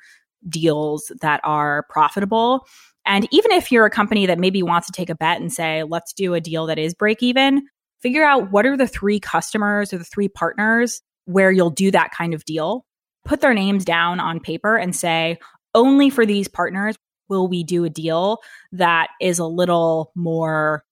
[0.49, 2.67] deals that are profitable
[3.07, 5.83] and even if you're a company that maybe wants to take a bet and say,
[5.83, 7.67] let's do a deal that is break even,
[8.01, 12.12] figure out what are the three customers or the three partners where you'll do that
[12.12, 12.85] kind of deal.
[13.25, 15.38] Put their names down on paper and say,
[15.75, 16.97] only for these partners
[17.29, 18.38] will we do a deal
[18.73, 20.85] that is a little more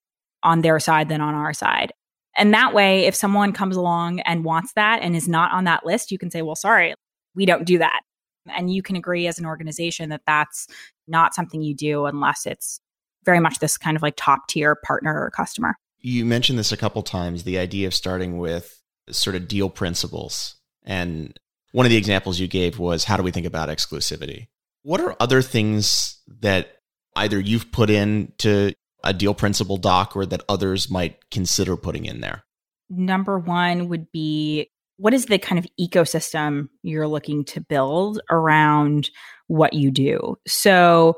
[0.42, 1.92] on their side than on our side.
[2.36, 5.84] And that way, if someone comes along and wants that and is not on that
[5.84, 6.94] list, you can say, well, sorry,
[7.34, 8.00] we don't do that.
[8.48, 10.66] And you can agree as an organization that that's
[11.06, 12.80] not something you do unless it's
[13.24, 15.76] very much this kind of like top tier partner or customer.
[16.00, 20.56] You mentioned this a couple times the idea of starting with sort of deal principles.
[20.84, 21.38] And
[21.72, 24.48] one of the examples you gave was how do we think about exclusivity?
[24.82, 26.78] What are other things that
[27.14, 28.72] either you've put into
[29.04, 32.42] a deal principle doc or that others might consider putting in there?
[32.90, 34.68] Number one would be
[35.02, 39.10] what is the kind of ecosystem you're looking to build around
[39.48, 40.36] what you do?
[40.46, 41.16] So,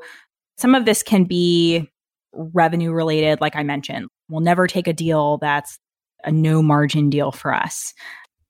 [0.57, 1.87] some of this can be
[2.33, 4.07] revenue related, like I mentioned.
[4.27, 5.77] We'll never take a deal that's
[6.23, 7.93] a no margin deal for us.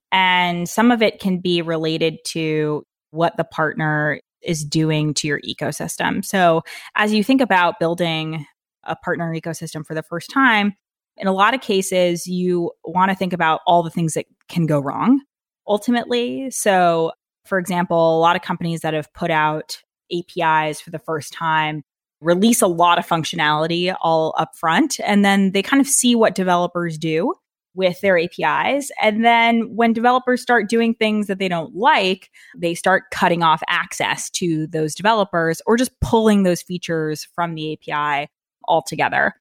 [0.10, 5.41] And some of it can be related to what the partner is doing to your
[5.41, 6.24] ecosystem.
[6.24, 6.62] So,
[6.95, 8.45] as you think about building
[8.86, 10.76] a partner ecosystem for the first time,
[11.17, 14.65] in a lot of cases, you want to think about all the things that can
[14.65, 15.21] go wrong
[15.67, 16.49] ultimately.
[16.51, 17.12] So,
[17.45, 21.84] for example, a lot of companies that have put out APIs for the first time
[22.21, 26.36] release a lot of functionality all up front, and then they kind of see what
[26.36, 27.34] developers do
[27.75, 28.89] with their APIs.
[29.01, 33.62] And then when developers start doing things that they don't like, they start cutting off
[33.67, 38.30] access to those developers or just pulling those features from the API
[38.67, 39.34] altogether.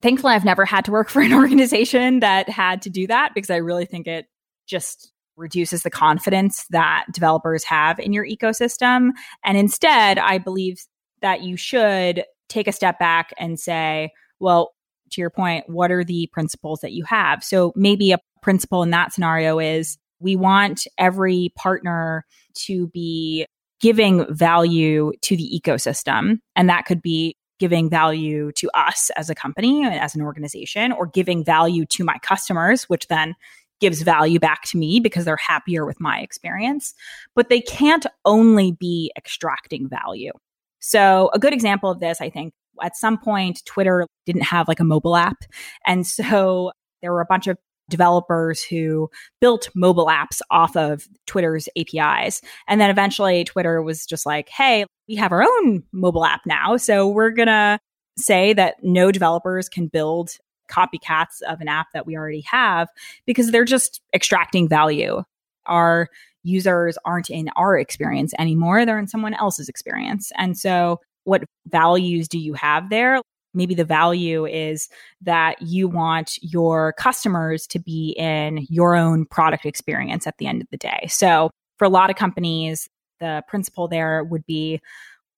[0.00, 3.50] Thankfully, I've never had to work for an organization that had to do that because
[3.50, 4.26] I really think it
[4.66, 9.10] just reduces the confidence that developers have in your ecosystem.
[9.44, 10.84] And instead, I believe
[11.22, 14.72] that you should take a step back and say, well,
[15.12, 17.42] to your point, what are the principles that you have?
[17.44, 22.26] So maybe a principle in that scenario is we want every partner
[22.66, 23.46] to be
[23.80, 26.38] giving value to the ecosystem.
[26.56, 30.92] And that could be giving value to us as a company, and as an organization,
[30.92, 33.34] or giving value to my customers, which then
[33.80, 36.94] gives value back to me because they're happier with my experience.
[37.34, 40.32] But they can't only be extracting value.
[40.80, 44.80] So, a good example of this, I think, at some point, Twitter didn't have like
[44.80, 45.44] a mobile app.
[45.86, 47.58] And so there were a bunch of
[47.88, 52.40] developers who built mobile apps off of Twitter's APIs.
[52.66, 56.76] And then eventually Twitter was just like, hey, we have our own mobile app now.
[56.76, 57.78] So we're going to
[58.18, 60.30] say that no developers can build
[60.70, 62.88] copycats of an app that we already have
[63.26, 65.22] because they're just extracting value.
[65.66, 66.08] Our
[66.42, 70.30] users aren't in our experience anymore, they're in someone else's experience.
[70.36, 73.20] And so what values do you have there?
[73.58, 74.88] Maybe the value is
[75.20, 80.62] that you want your customers to be in your own product experience at the end
[80.62, 81.06] of the day.
[81.08, 82.88] So, for a lot of companies,
[83.20, 84.80] the principle there would be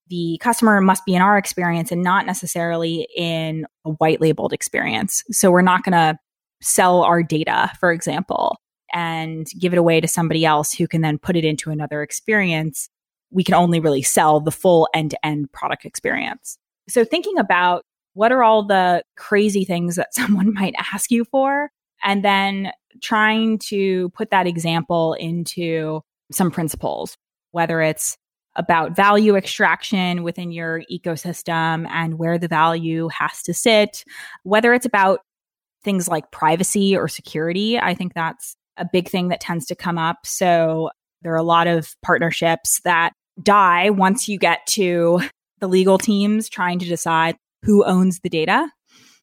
[0.08, 5.24] the customer must be in our experience and not necessarily in a white labeled experience.
[5.30, 6.18] So, we're not going to
[6.62, 8.58] sell our data, for example,
[8.92, 12.90] and give it away to somebody else who can then put it into another experience
[13.30, 16.58] we can only really sell the full end to end product experience.
[16.88, 21.70] So thinking about what are all the crazy things that someone might ask you for,
[22.02, 22.70] and then
[23.02, 26.00] trying to put that example into
[26.32, 27.16] some principles,
[27.52, 28.16] whether it's
[28.56, 34.04] about value extraction within your ecosystem and where the value has to sit,
[34.42, 35.20] whether it's about
[35.84, 37.78] things like privacy or security.
[37.78, 40.18] I think that's a big thing that tends to come up.
[40.24, 40.90] So
[41.22, 45.22] there are a lot of partnerships that die once you get to
[45.60, 48.68] the legal teams trying to decide who owns the data.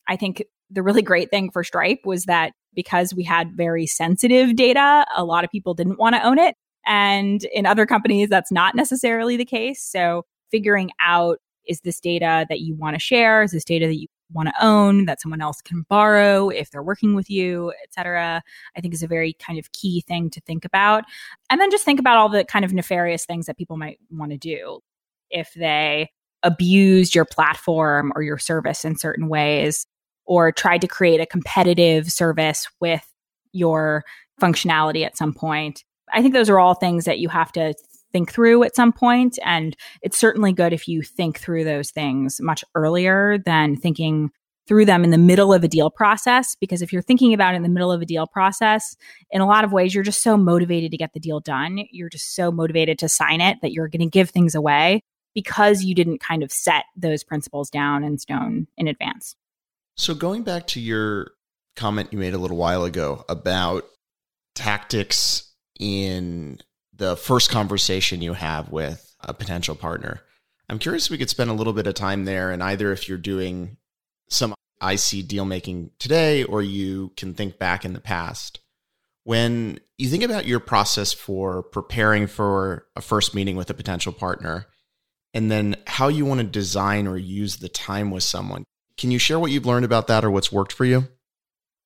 [0.08, 4.56] I think the really great thing for Stripe was that because we had very sensitive
[4.56, 6.56] data, a lot of people didn't want to own it.
[6.86, 9.84] And in other companies, that's not necessarily the case.
[9.84, 13.44] So figuring out is this data that you want to share?
[13.44, 16.84] Is this data that you want to own that someone else can borrow if they're
[16.84, 18.42] working with you, etc.
[18.76, 21.06] I think is a very kind of key thing to think about.
[21.50, 24.32] And then just think about all the kind of nefarious things that people might want
[24.32, 24.80] to do
[25.30, 26.10] if they
[26.44, 29.86] abused your platform or your service in certain ways
[30.26, 33.06] or tried to create a competitive service with
[33.54, 34.04] your
[34.42, 35.84] functionality at some point.
[36.14, 37.74] I think those are all things that you have to
[38.12, 39.38] think through at some point.
[39.44, 44.30] And it's certainly good if you think through those things much earlier than thinking
[44.68, 46.56] through them in the middle of a deal process.
[46.60, 48.96] Because if you're thinking about it in the middle of a deal process,
[49.32, 51.86] in a lot of ways, you're just so motivated to get the deal done.
[51.92, 55.04] You're just so motivated to sign it that you're going to give things away
[55.38, 59.36] because you didn't kind of set those principles down in stone in advance.
[59.96, 61.34] So, going back to your
[61.76, 63.86] comment you made a little while ago about
[64.56, 66.60] tactics in
[66.92, 70.22] the first conversation you have with a potential partner.
[70.70, 73.08] I'm curious if we could spend a little bit of time there and either if
[73.08, 73.78] you're doing
[74.28, 78.60] some IC deal making today or you can think back in the past.
[79.24, 84.14] When you think about your process for preparing for a first meeting with a potential
[84.14, 84.66] partner
[85.38, 88.64] and then how you want to design or use the time with someone,
[88.98, 91.08] can you share what you've learned about that or what's worked for you?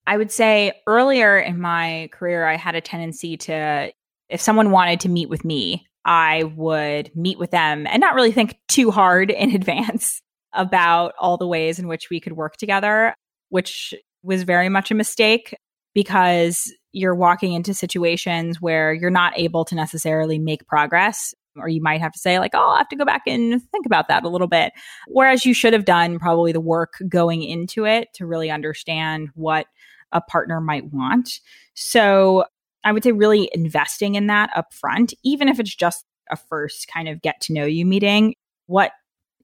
[0.07, 3.91] I would say earlier in my career, I had a tendency to
[4.29, 8.31] if someone wanted to meet with me, I would meet with them and not really
[8.31, 10.21] think too hard in advance
[10.53, 13.13] about all the ways in which we could work together,
[13.49, 13.93] which
[14.23, 15.53] was very much a mistake
[15.93, 21.33] because you're walking into situations where you're not able to necessarily make progress.
[21.57, 23.85] Or you might have to say, like, oh, I'll have to go back and think
[23.85, 24.71] about that a little bit.
[25.07, 29.67] Whereas you should have done probably the work going into it to really understand what
[30.11, 31.39] a partner might want.
[31.73, 32.45] So
[32.83, 36.87] I would say really investing in that up front, even if it's just a first
[36.87, 38.35] kind of get to know you meeting.
[38.67, 38.91] What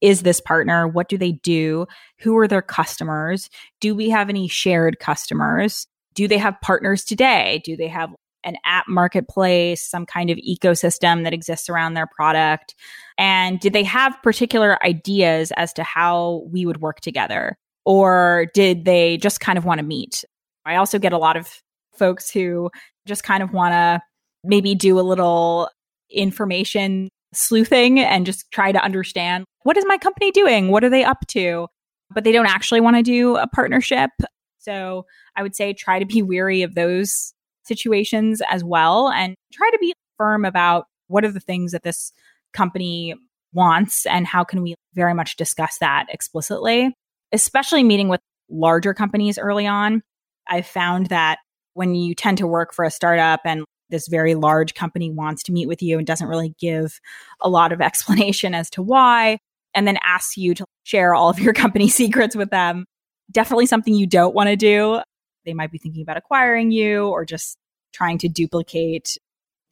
[0.01, 0.87] is this partner?
[0.87, 1.87] What do they do?
[2.19, 3.49] Who are their customers?
[3.81, 5.87] Do we have any shared customers?
[6.13, 7.61] Do they have partners today?
[7.65, 8.11] Do they have
[8.47, 12.73] an app marketplace, some kind of ecosystem that exists around their product?
[13.17, 17.57] And did they have particular ideas as to how we would work together?
[17.85, 20.23] Or did they just kind of want to meet?
[20.65, 21.61] I also get a lot of
[21.93, 22.69] folks who
[23.05, 24.01] just kind of want to
[24.43, 25.69] maybe do a little
[26.09, 30.69] information sleuthing and just try to understand what is my company doing?
[30.69, 31.67] What are they up to?
[32.13, 34.11] But they don't actually want to do a partnership.
[34.59, 37.33] So I would say try to be weary of those
[37.67, 42.11] situations as well and try to be firm about what are the things that this
[42.53, 43.13] company
[43.53, 46.93] wants and how can we very much discuss that explicitly,
[47.31, 50.01] especially meeting with larger companies early on.
[50.47, 51.39] I've found that
[51.73, 55.51] when you tend to work for a startup and this very large company wants to
[55.51, 56.99] meet with you and doesn't really give
[57.41, 59.37] a lot of explanation as to why,
[59.73, 62.85] and then asks you to share all of your company secrets with them.
[63.31, 65.01] Definitely something you don't want to do.
[65.47, 67.57] They might be thinking about acquiring you or just
[67.93, 69.17] trying to duplicate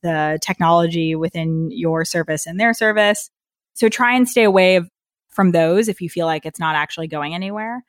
[0.01, 3.29] the technology within your service and their service.
[3.73, 4.81] So try and stay away
[5.29, 7.83] from those if you feel like it's not actually going anywhere.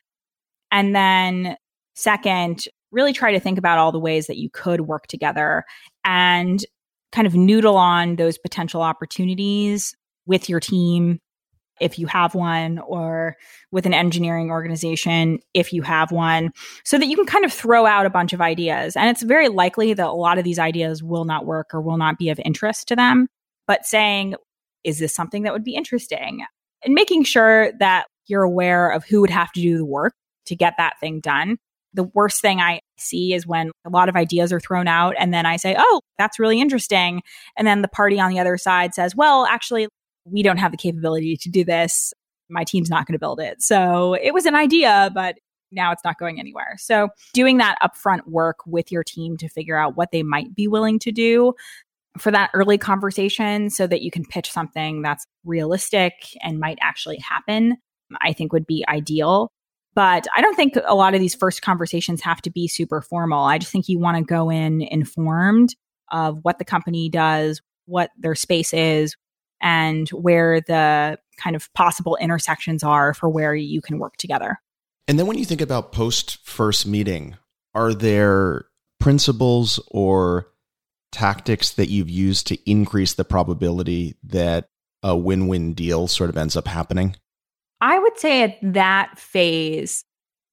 [0.72, 1.56] And then,
[1.94, 5.64] second, really try to think about all the ways that you could work together
[6.04, 6.64] and
[7.12, 9.94] kind of noodle on those potential opportunities
[10.26, 11.20] with your team
[11.80, 13.36] if you have one or
[13.70, 16.50] with an engineering organization if you have one
[16.84, 18.96] so that you can kind of throw out a bunch of ideas.
[18.96, 21.98] And it's very likely that a lot of these ideas will not work or will
[21.98, 23.28] not be of interest to them.
[23.66, 24.36] But saying
[24.84, 26.44] is this something that would be interesting?
[26.84, 30.14] and making sure that you're aware of who would have to do the work
[30.46, 31.58] to get that thing done.
[31.94, 35.32] The worst thing I see is when a lot of ideas are thrown out and
[35.32, 37.22] then I say, oh, that's really interesting.
[37.56, 39.88] And then the party on the other side says, well, actually,
[40.30, 42.12] we don't have the capability to do this.
[42.48, 43.62] My team's not going to build it.
[43.62, 45.36] So it was an idea, but
[45.72, 46.76] now it's not going anywhere.
[46.78, 50.68] So doing that upfront work with your team to figure out what they might be
[50.68, 51.54] willing to do
[52.18, 56.12] for that early conversation so that you can pitch something that's realistic
[56.42, 57.76] and might actually happen,
[58.20, 59.50] I think would be ideal.
[59.94, 63.44] But I don't think a lot of these first conversations have to be super formal.
[63.44, 65.74] I just think you want to go in informed
[66.12, 69.16] of what the company does, what their space is,
[69.60, 74.60] and where the kind of possible intersections are for where you can work together.
[75.08, 77.36] And then when you think about post first meeting,
[77.74, 78.66] are there
[78.98, 80.48] principles or
[81.12, 84.68] tactics that you've used to increase the probability that
[85.02, 87.16] a win win deal sort of ends up happening?
[87.80, 90.04] I would say at that phase,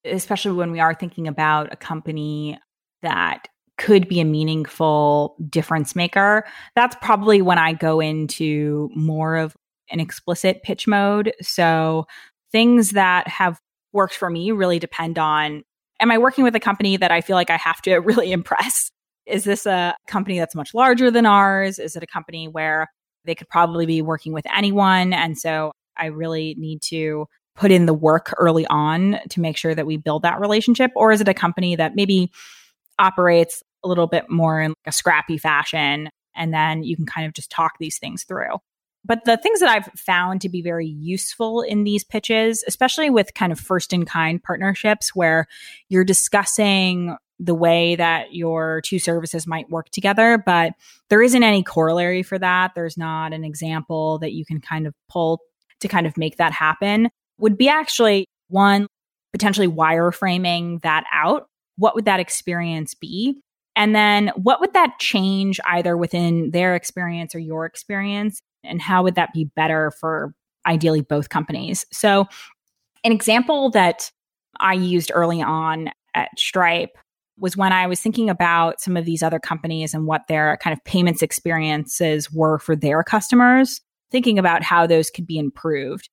[0.05, 2.59] especially when we are thinking about a company
[3.01, 3.47] that
[3.77, 6.45] could be a meaningful difference maker,
[6.75, 9.55] that's probably when I go into more of
[9.89, 11.33] an explicit pitch mode.
[11.41, 12.05] So
[12.51, 13.59] things that have
[13.91, 15.63] worked for me really depend on
[15.99, 18.91] am I working with a company that I feel like I have to really impress?
[19.25, 21.79] Is this a company that's much larger than ours?
[21.79, 22.87] Is it a company where
[23.25, 25.13] they could probably be working with anyone?
[25.13, 29.75] And so I really need to put in the work early on to make sure
[29.75, 30.91] that we build that relationship?
[30.95, 32.31] Or is it a company that maybe
[32.99, 37.33] operates a little bit more in a scrappy fashion and then you can kind of
[37.33, 38.57] just talk these things through?
[39.05, 43.33] But the things that I've found to be very useful in these pitches, especially with
[43.33, 45.47] kind of first in kind partnerships where
[45.89, 50.71] you're discussing the way that your two services might work together, but
[51.09, 52.71] there isn't any corollary for that.
[52.75, 55.39] There's not an example that you can kind of pull
[55.81, 58.87] to kind of make that happen would be actually one,
[59.33, 61.47] potentially wireframing that out.
[61.77, 63.41] What would that experience be?
[63.75, 68.39] And then what would that change either within their experience or your experience?
[68.63, 70.33] And how would that be better for
[70.65, 71.85] ideally both companies?
[71.91, 72.27] So,
[73.03, 74.11] an example that
[74.59, 76.97] I used early on at Stripe
[77.37, 80.73] was when I was thinking about some of these other companies and what their kind
[80.73, 86.07] of payments experiences were for their customers thinking about how those could be improved.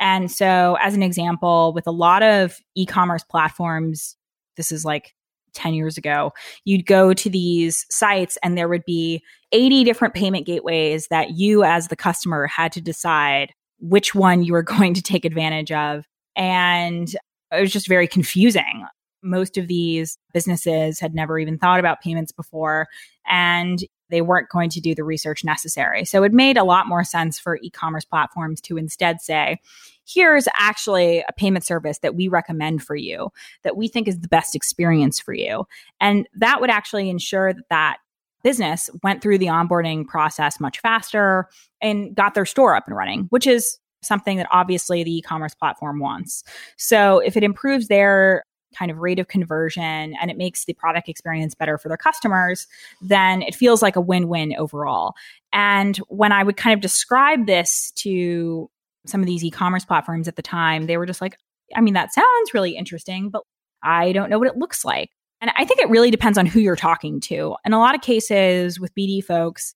[0.00, 4.16] And so, as an example, with a lot of e commerce platforms,
[4.56, 5.14] this is like
[5.54, 6.32] 10 years ago,
[6.64, 11.64] you'd go to these sites and there would be 80 different payment gateways that you,
[11.64, 16.04] as the customer, had to decide which one you were going to take advantage of.
[16.36, 17.14] And
[17.52, 18.84] it was just very confusing.
[19.22, 22.88] Most of these businesses had never even thought about payments before.
[23.26, 23.78] And
[24.14, 26.04] they weren't going to do the research necessary.
[26.04, 29.58] So it made a lot more sense for e commerce platforms to instead say,
[30.06, 33.30] here's actually a payment service that we recommend for you,
[33.64, 35.66] that we think is the best experience for you.
[36.00, 37.96] And that would actually ensure that that
[38.44, 41.48] business went through the onboarding process much faster
[41.82, 45.98] and got their store up and running, which is something that obviously the e-commerce platform
[45.98, 46.44] wants.
[46.76, 48.44] So if it improves their
[48.74, 52.66] kind of rate of conversion and it makes the product experience better for their customers,
[53.00, 55.14] then it feels like a win-win overall.
[55.52, 58.70] And when I would kind of describe this to
[59.06, 61.36] some of these e-commerce platforms at the time, they were just like,
[61.74, 63.42] I mean, that sounds really interesting, but
[63.82, 65.10] I don't know what it looks like.
[65.40, 67.56] And I think it really depends on who you're talking to.
[67.64, 69.74] In a lot of cases with BD folks,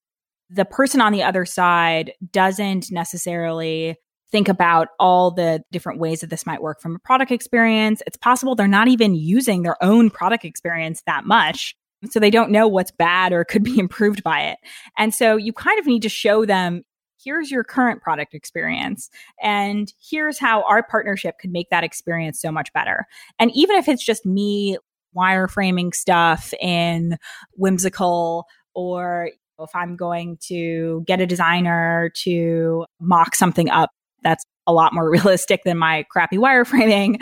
[0.49, 3.95] the person on the other side doesn't necessarily
[4.31, 8.01] think about all the different ways that this might work from a product experience.
[8.05, 11.75] It's possible they're not even using their own product experience that much.
[12.09, 14.57] So they don't know what's bad or could be improved by it.
[14.97, 16.83] And so you kind of need to show them
[17.21, 19.09] here's your current product experience
[19.43, 23.05] and here's how our partnership could make that experience so much better.
[23.37, 24.77] And even if it's just me
[25.15, 27.17] wireframing stuff in
[27.55, 33.91] whimsical or if I'm going to get a designer to mock something up
[34.23, 37.21] that's a lot more realistic than my crappy wireframing,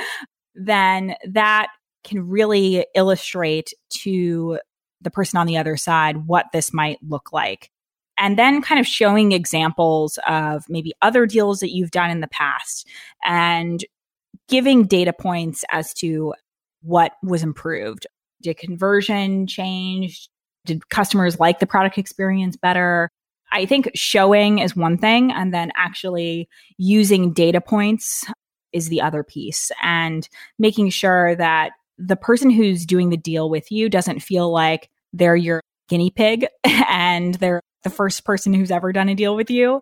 [0.56, 1.68] then that
[2.04, 4.60] can really illustrate to
[5.02, 7.70] the person on the other side what this might look like.
[8.18, 12.28] And then kind of showing examples of maybe other deals that you've done in the
[12.28, 12.88] past
[13.24, 13.84] and
[14.48, 16.34] giving data points as to
[16.82, 18.08] what was improved.
[18.42, 20.30] Did conversion change?
[20.66, 23.10] Did customers like the product experience better?
[23.52, 28.26] I think showing is one thing, and then actually using data points
[28.74, 30.28] is the other piece, and
[30.60, 35.36] making sure that the person who's doing the deal with you doesn't feel like they're
[35.36, 36.48] your guinea pig
[36.90, 39.82] and they're the first person who's ever done a deal with you.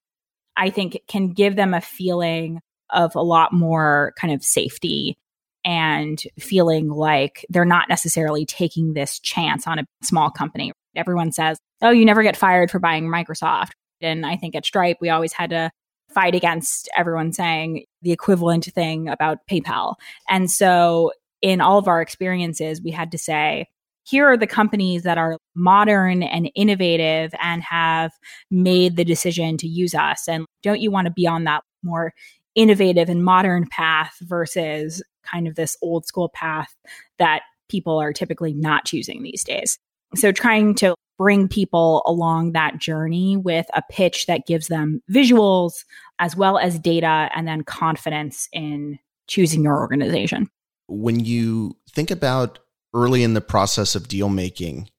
[0.56, 2.62] I think can give them a feeling
[2.92, 5.18] of a lot more kind of safety
[5.66, 10.72] and feeling like they're not necessarily taking this chance on a small company.
[10.96, 13.72] Everyone says, oh, you never get fired for buying Microsoft.
[14.02, 15.72] And I think at Stripe, we always had to
[16.14, 19.96] fight against everyone saying the equivalent thing about PayPal.
[20.30, 21.12] And so
[21.42, 23.68] in all of our experiences, we had to say,
[24.04, 28.12] here are the companies that are modern and innovative and have
[28.52, 30.28] made the decision to use us.
[30.28, 32.14] And don't you want to be on that more
[32.54, 36.74] innovative and modern path versus kind of this old school path
[37.18, 39.78] that people are typically not choosing these days.
[40.16, 45.86] So trying to bring people along that journey with a pitch that gives them visuals
[46.20, 50.50] as well as data and then confidence in choosing your organization.
[50.88, 52.60] When you think about
[52.94, 54.90] early in the process of deal making,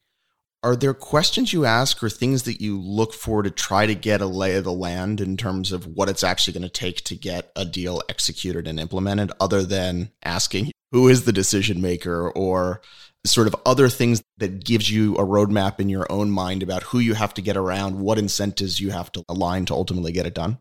[0.62, 4.20] are there questions you ask or things that you look for to try to get
[4.20, 7.14] a lay of the land in terms of what it's actually going to take to
[7.14, 12.80] get a deal executed and implemented other than asking who is the decision maker or
[13.26, 16.98] sort of other things that gives you a roadmap in your own mind about who
[16.98, 20.34] you have to get around what incentives you have to align to ultimately get it
[20.34, 20.58] done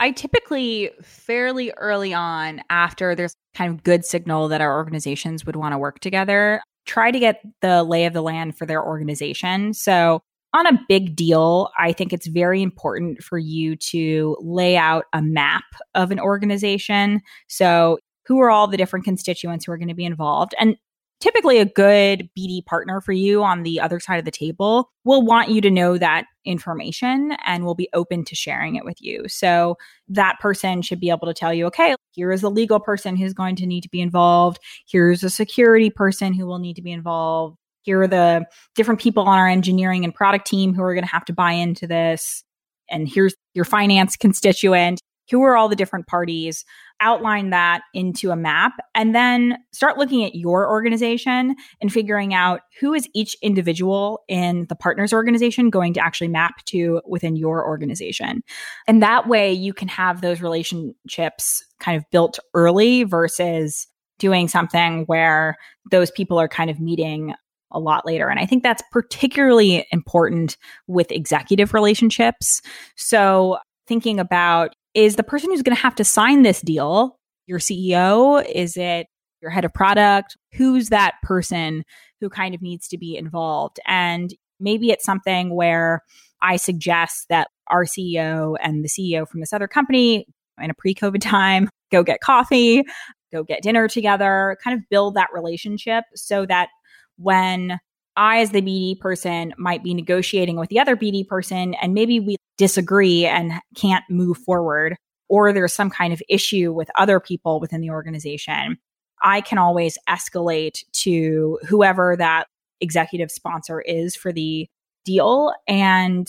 [0.00, 5.56] I typically fairly early on after there's kind of good signal that our organizations would
[5.56, 9.74] want to work together try to get the lay of the land for their organization.
[9.74, 10.20] So,
[10.54, 15.20] on a big deal, I think it's very important for you to lay out a
[15.20, 17.20] map of an organization.
[17.48, 20.54] So, who are all the different constituents who are going to be involved?
[20.58, 20.76] And
[21.20, 25.22] typically a good BD partner for you on the other side of the table will
[25.22, 29.28] want you to know that information and will be open to sharing it with you.
[29.28, 29.76] So
[30.08, 33.34] that person should be able to tell you, okay, here is a legal person who's
[33.34, 34.58] going to need to be involved.
[34.88, 37.56] Here's a security person who will need to be involved.
[37.82, 41.10] Here are the different people on our engineering and product team who are going to
[41.10, 42.44] have to buy into this.
[42.90, 45.00] And here's your finance constituent
[45.30, 46.64] who are all the different parties,
[47.00, 52.60] outline that into a map, and then start looking at your organization and figuring out
[52.80, 57.66] who is each individual in the partners organization going to actually map to within your
[57.66, 58.42] organization.
[58.86, 63.86] And that way you can have those relationships kind of built early versus
[64.18, 65.56] doing something where
[65.90, 67.34] those people are kind of meeting
[67.70, 68.28] a lot later.
[68.28, 72.62] And I think that's particularly important with executive relationships.
[72.96, 77.58] So, thinking about is the person who's going to have to sign this deal your
[77.58, 78.44] CEO?
[78.46, 79.06] Is it
[79.40, 80.36] your head of product?
[80.52, 81.84] Who's that person
[82.20, 83.80] who kind of needs to be involved?
[83.86, 86.02] And maybe it's something where
[86.42, 90.26] I suggest that our CEO and the CEO from this other company
[90.60, 92.84] in a pre COVID time go get coffee,
[93.32, 96.68] go get dinner together, kind of build that relationship so that
[97.16, 97.78] when
[98.18, 102.20] I, as the BD person, might be negotiating with the other BD person, and maybe
[102.20, 104.96] we disagree and can't move forward,
[105.28, 108.76] or there's some kind of issue with other people within the organization.
[109.22, 112.48] I can always escalate to whoever that
[112.80, 114.68] executive sponsor is for the
[115.04, 116.28] deal and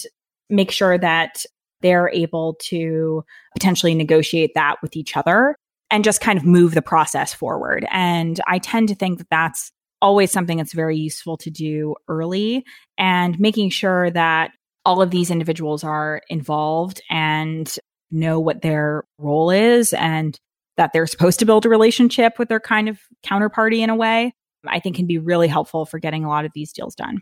[0.49, 1.43] make sure that
[1.81, 3.23] they're able to
[3.53, 5.55] potentially negotiate that with each other
[5.89, 7.85] and just kind of move the process forward.
[7.89, 9.71] And I tend to think that that's
[10.01, 12.65] always something that's very useful to do early
[12.97, 14.51] and making sure that
[14.85, 17.77] all of these individuals are involved and
[18.11, 20.39] know what their role is and
[20.77, 24.33] that they're supposed to build a relationship with their kind of counterparty in a way,
[24.65, 27.21] I think can be really helpful for getting a lot of these deals done.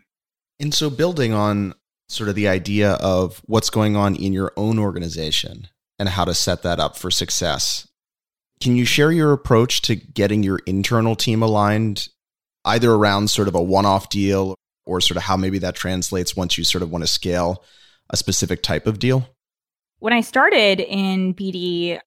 [0.60, 1.74] And so, building on
[2.08, 5.68] sort of the idea of what's going on in your own organization
[5.98, 7.86] and how to set that up for success,
[8.60, 12.08] can you share your approach to getting your internal team aligned,
[12.68, 14.54] either around sort of a one off deal
[14.86, 17.64] or sort of how maybe that translates once you sort of want to scale
[18.10, 19.28] a specific type of deal?
[19.98, 22.00] When I started in BD,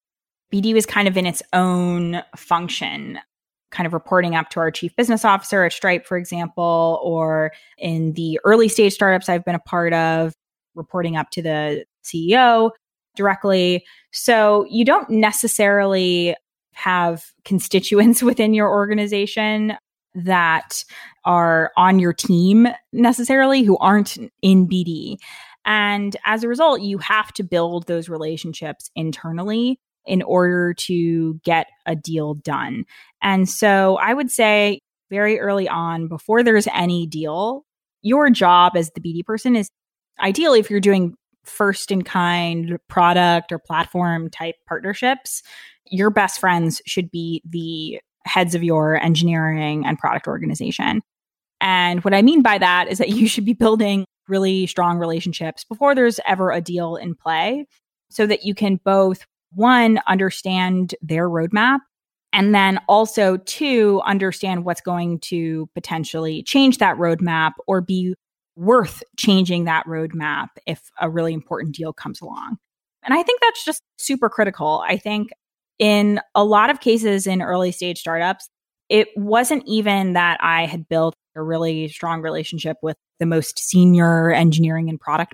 [0.52, 3.20] BD was kind of in its own function,
[3.70, 8.14] kind of reporting up to our chief business officer at Stripe, for example, or in
[8.14, 10.34] the early stage startups I've been a part of,
[10.74, 12.72] reporting up to the CEO
[13.16, 13.86] directly.
[14.12, 16.36] So you don't necessarily
[16.74, 19.78] have constituents within your organization
[20.16, 20.84] that
[21.26, 25.18] are on your team necessarily who aren't in BD.
[25.66, 31.68] And as a result, you have to build those relationships internally in order to get
[31.86, 32.86] a deal done.
[33.22, 37.66] And so I would say very early on, before there's any deal,
[38.02, 39.70] your job as the BD person is
[40.20, 45.44] ideally if you're doing first in kind product or platform type partnerships,
[45.86, 51.02] your best friends should be the heads of your engineering and product organization.
[51.60, 55.64] And what I mean by that is that you should be building really strong relationships
[55.64, 57.66] before there's ever a deal in play
[58.10, 61.80] so that you can both one, understand their roadmap.
[62.34, 68.16] And then also, two, understand what's going to potentially change that roadmap or be
[68.56, 72.58] worth changing that roadmap if a really important deal comes along.
[73.04, 74.84] And I think that's just super critical.
[74.88, 75.32] I think
[75.80, 78.50] in a lot of cases in early stage startups,
[78.90, 84.32] it wasn't even that I had built a really strong relationship with the most senior
[84.32, 85.34] engineering and product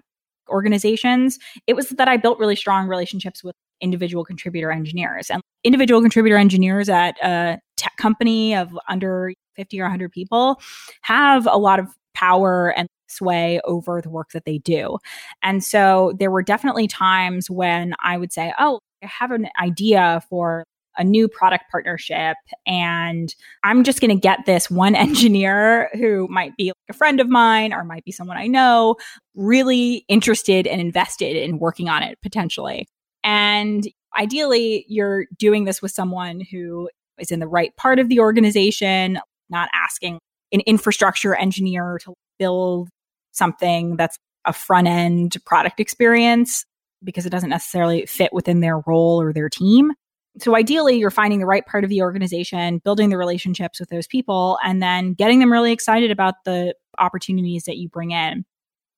[0.50, 1.40] organizations.
[1.66, 5.30] It was that I built really strong relationships with individual contributor engineers.
[5.30, 10.60] And individual contributor engineers at a tech company of under 50 or 100 people
[11.02, 14.98] have a lot of power and sway over the work that they do.
[15.44, 20.64] And so there were definitely times when I would say, Oh, have an idea for
[20.98, 23.34] a new product partnership and
[23.64, 27.74] I'm just going to get this one engineer who might be a friend of mine
[27.74, 28.96] or might be someone I know
[29.36, 32.88] really interested and invested in working on it potentially.
[33.24, 33.88] And
[34.18, 36.90] ideally, you're doing this with someone who
[37.20, 40.20] is in the right part of the organization, not asking
[40.52, 42.90] an infrastructure engineer to build
[43.32, 46.66] something that's a front end product experience
[47.08, 49.94] because it doesn't necessarily fit within their role or their team.
[50.40, 54.06] So ideally, you're finding the right part of the organization, building the relationships with those
[54.06, 58.46] people, and then getting them really excited about the opportunities that you bring in.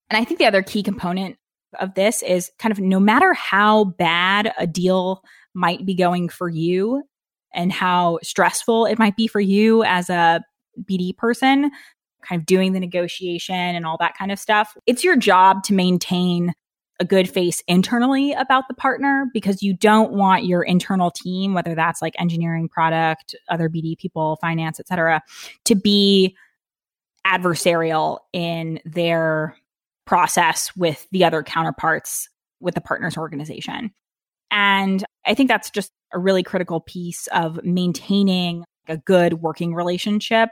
[0.10, 1.38] And I think the other key component
[1.80, 5.22] of this is kind of no matter how bad a deal
[5.54, 7.04] might be going for you
[7.54, 10.44] and how stressful it might be for you as a
[10.82, 11.72] BD person,
[12.22, 15.74] kind of doing the negotiation and all that kind of stuff, it's your job to
[15.74, 16.54] maintain
[17.00, 21.74] a good face internally about the partner because you don't want your internal team whether
[21.74, 25.22] that's like engineering product other bd people finance etc
[25.64, 26.36] to be
[27.26, 29.56] adversarial in their
[30.06, 32.28] process with the other counterparts
[32.60, 33.92] with the partners organization.
[34.52, 40.50] And I think that's just a really critical piece of maintaining a good working relationship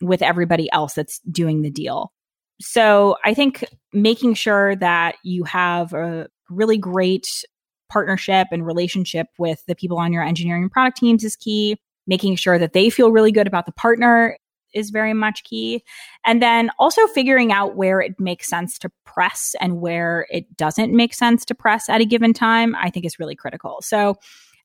[0.00, 2.12] with everybody else that's doing the deal.
[2.60, 7.44] So I think making sure that you have a really great
[7.88, 11.76] partnership and relationship with the people on your engineering and product teams is key.
[12.06, 14.38] Making sure that they feel really good about the partner
[14.74, 15.82] is very much key.
[16.24, 20.94] And then also figuring out where it makes sense to press and where it doesn't
[20.94, 23.78] make sense to press at a given time, I think is really critical.
[23.82, 24.16] So,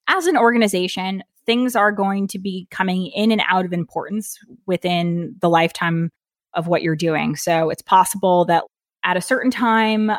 [0.07, 5.36] as an organization, things are going to be coming in and out of importance within
[5.39, 6.09] the lifetime
[6.53, 7.36] of what you're doing.
[7.36, 8.63] So, it's possible that
[9.04, 10.12] at a certain time,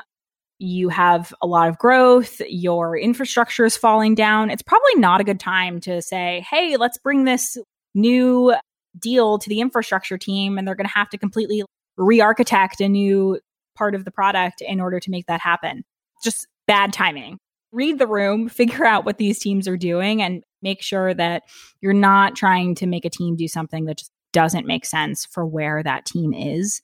[0.59, 4.51] you have a lot of growth, your infrastructure is falling down.
[4.51, 7.57] It's probably not a good time to say, hey, let's bring this
[7.95, 8.55] new
[8.99, 11.65] deal to the infrastructure team and they're going to have to completely
[11.97, 13.39] re-architect a new
[13.77, 15.85] part of the product in order to make that happen.
[16.23, 17.39] Just bad timing.
[17.73, 21.43] Read the room, figure out what these teams are doing and make sure that
[21.81, 25.45] you're not trying to make a team do something that just doesn't make sense for
[25.45, 26.81] where that team is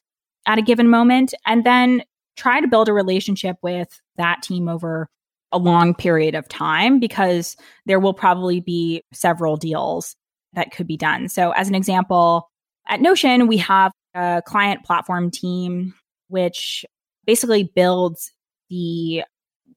[0.50, 1.32] at a given moment.
[1.46, 2.02] And then
[2.36, 5.08] try to build a relationship with that team over
[5.52, 10.16] a long period of time because there will probably be several deals
[10.52, 11.28] that could be done.
[11.28, 12.50] So, as an example,
[12.88, 15.94] at Notion, we have a client platform team
[16.28, 16.84] which
[17.26, 18.32] basically builds
[18.70, 19.22] the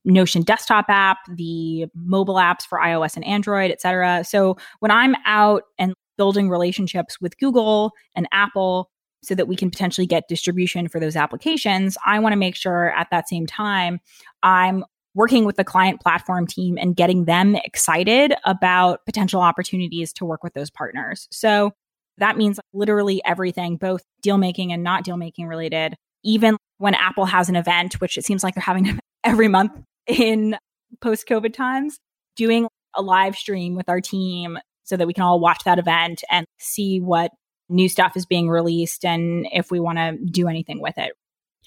[0.06, 4.24] Notion desktop app, the mobile apps for iOS and Android, et cetera.
[4.24, 8.90] So when I'm out and building relationships with Google and Apple
[9.24, 12.92] so that we can potentially get distribution for those applications, I want to make sure
[12.92, 14.00] at that same time
[14.42, 14.84] I'm
[15.16, 20.44] working with the client platform team and getting them excited about potential opportunities to work
[20.44, 21.28] with those partners.
[21.32, 21.72] So
[22.18, 25.96] that means literally everything, both deal making and not deal making related.
[26.24, 29.72] Even when Apple has an event, which it seems like they're having every month
[30.08, 30.58] in
[31.02, 31.98] post COVID times,
[32.36, 36.24] doing a live stream with our team so that we can all watch that event
[36.30, 37.32] and see what
[37.70, 41.14] new stuff is being released and if we want to do anything with it.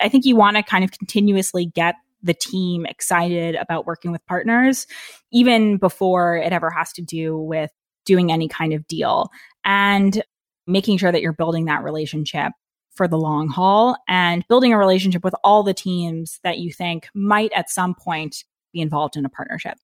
[0.00, 4.24] I think you want to kind of continuously get the team excited about working with
[4.26, 4.86] partners,
[5.32, 7.70] even before it ever has to do with
[8.04, 9.30] doing any kind of deal
[9.64, 10.22] and
[10.66, 12.52] making sure that you're building that relationship
[12.92, 17.08] for the long haul and building a relationship with all the teams that you think
[17.14, 19.78] might at some point be involved in a partnership.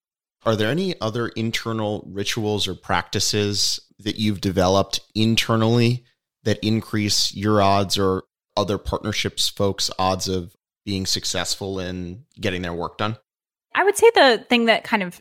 [0.45, 6.05] Are there any other internal rituals or practices that you've developed internally
[6.43, 8.24] that increase your odds or
[8.57, 13.16] other partnerships folks' odds of being successful in getting their work done?
[13.74, 15.20] I would say the thing that kind of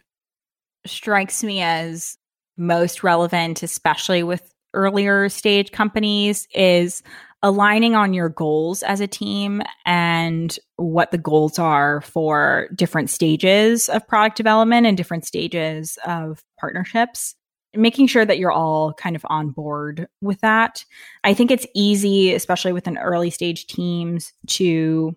[0.86, 2.18] strikes me as
[2.58, 7.04] most relevant, especially with earlier stage companies, is
[7.44, 13.90] aligning on your goals as a team and what the goals are for different stages
[13.90, 17.36] of product development and different stages of partnerships
[17.76, 20.84] making sure that you're all kind of on board with that.
[21.24, 25.16] I think it's easy, especially with an early stage teams, to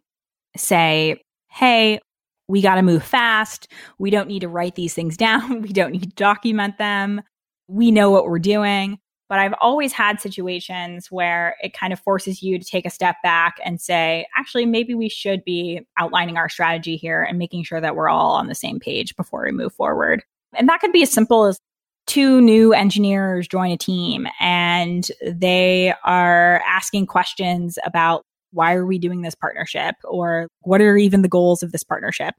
[0.56, 2.00] say, hey,
[2.46, 3.68] we got to move fast.
[3.98, 5.62] We don't need to write these things down.
[5.62, 7.22] We don't need to document them.
[7.66, 8.98] We know what we're doing.
[9.28, 13.16] But I've always had situations where it kind of forces you to take a step
[13.22, 17.80] back and say, actually, maybe we should be outlining our strategy here and making sure
[17.80, 20.22] that we're all on the same page before we move forward.
[20.54, 21.58] And that could be as simple as
[22.06, 28.22] two new engineers join a team and they are asking questions about
[28.52, 29.94] why are we doing this partnership?
[30.04, 32.34] or what are even the goals of this partnership?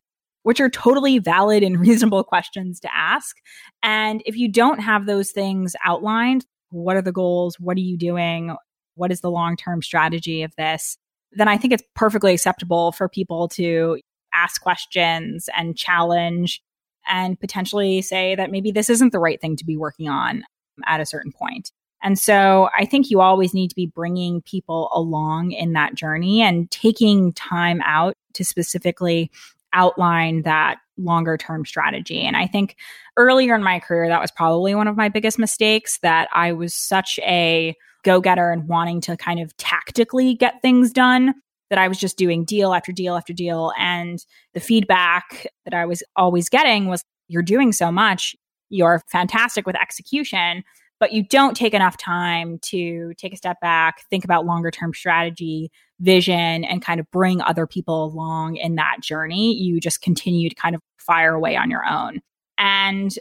[0.45, 3.36] which are totally valid and reasonable questions to ask.
[3.81, 7.59] And if you don't have those things outlined what are the goals?
[7.59, 8.55] What are you doing?
[8.95, 10.97] What is the long term strategy of this?
[11.32, 13.99] Then I think it's perfectly acceptable for people to
[14.34, 16.61] ask questions and challenge
[17.07, 20.43] and potentially say that maybe this isn't the right thing to be working on
[20.86, 21.72] at a certain point.
[22.03, 26.41] And so I think you always need to be bringing people along in that journey
[26.41, 29.32] and taking time out to specifically
[29.76, 32.21] outline that longer term strategy.
[32.21, 32.78] And I think
[33.17, 36.73] earlier in my career, that was probably one of my biggest mistakes that I was
[36.73, 41.34] such a go getter and wanting to kind of tactically get things done
[41.69, 43.73] that I was just doing deal after deal after deal.
[43.78, 44.23] And
[44.53, 48.36] the feedback that I was always getting was, you're doing so much.
[48.69, 50.63] You're fantastic with execution,
[51.00, 54.93] but you don't take enough time to take a step back, think about longer term
[54.93, 59.54] strategy, vision, and kind of bring other people along in that journey.
[59.54, 62.22] You just continue to kind of fire away on your own.
[62.58, 63.18] And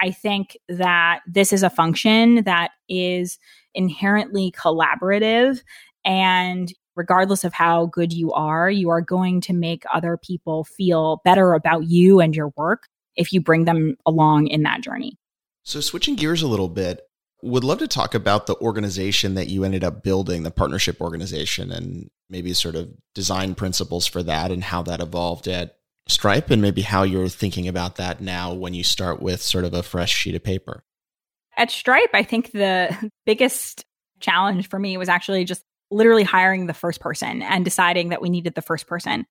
[0.00, 3.38] I think that this is a function that is
[3.74, 5.60] inherently collaborative.
[6.04, 11.20] And regardless of how good you are, you are going to make other people feel
[11.24, 15.18] better about you and your work if you bring them along in that journey.
[15.64, 17.07] So, switching gears a little bit,
[17.42, 21.70] would love to talk about the organization that you ended up building, the partnership organization,
[21.70, 25.76] and maybe sort of design principles for that and how that evolved at
[26.08, 29.74] Stripe, and maybe how you're thinking about that now when you start with sort of
[29.74, 30.82] a fresh sheet of paper.
[31.56, 33.84] At Stripe, I think the biggest
[34.18, 38.30] challenge for me was actually just literally hiring the first person and deciding that we
[38.30, 39.26] needed the first person.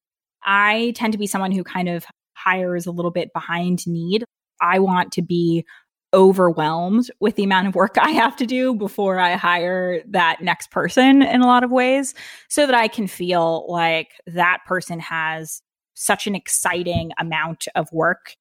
[0.46, 2.06] I tend to be someone who kind of
[2.36, 4.24] hires a little bit behind need.
[4.62, 5.66] I want to be
[6.14, 10.72] overwhelmed with the amount of work I have to do before I hire that next
[10.72, 12.14] person in a lot of ways
[12.48, 15.62] so that I can feel like that person has
[15.94, 18.36] such an exciting amount of work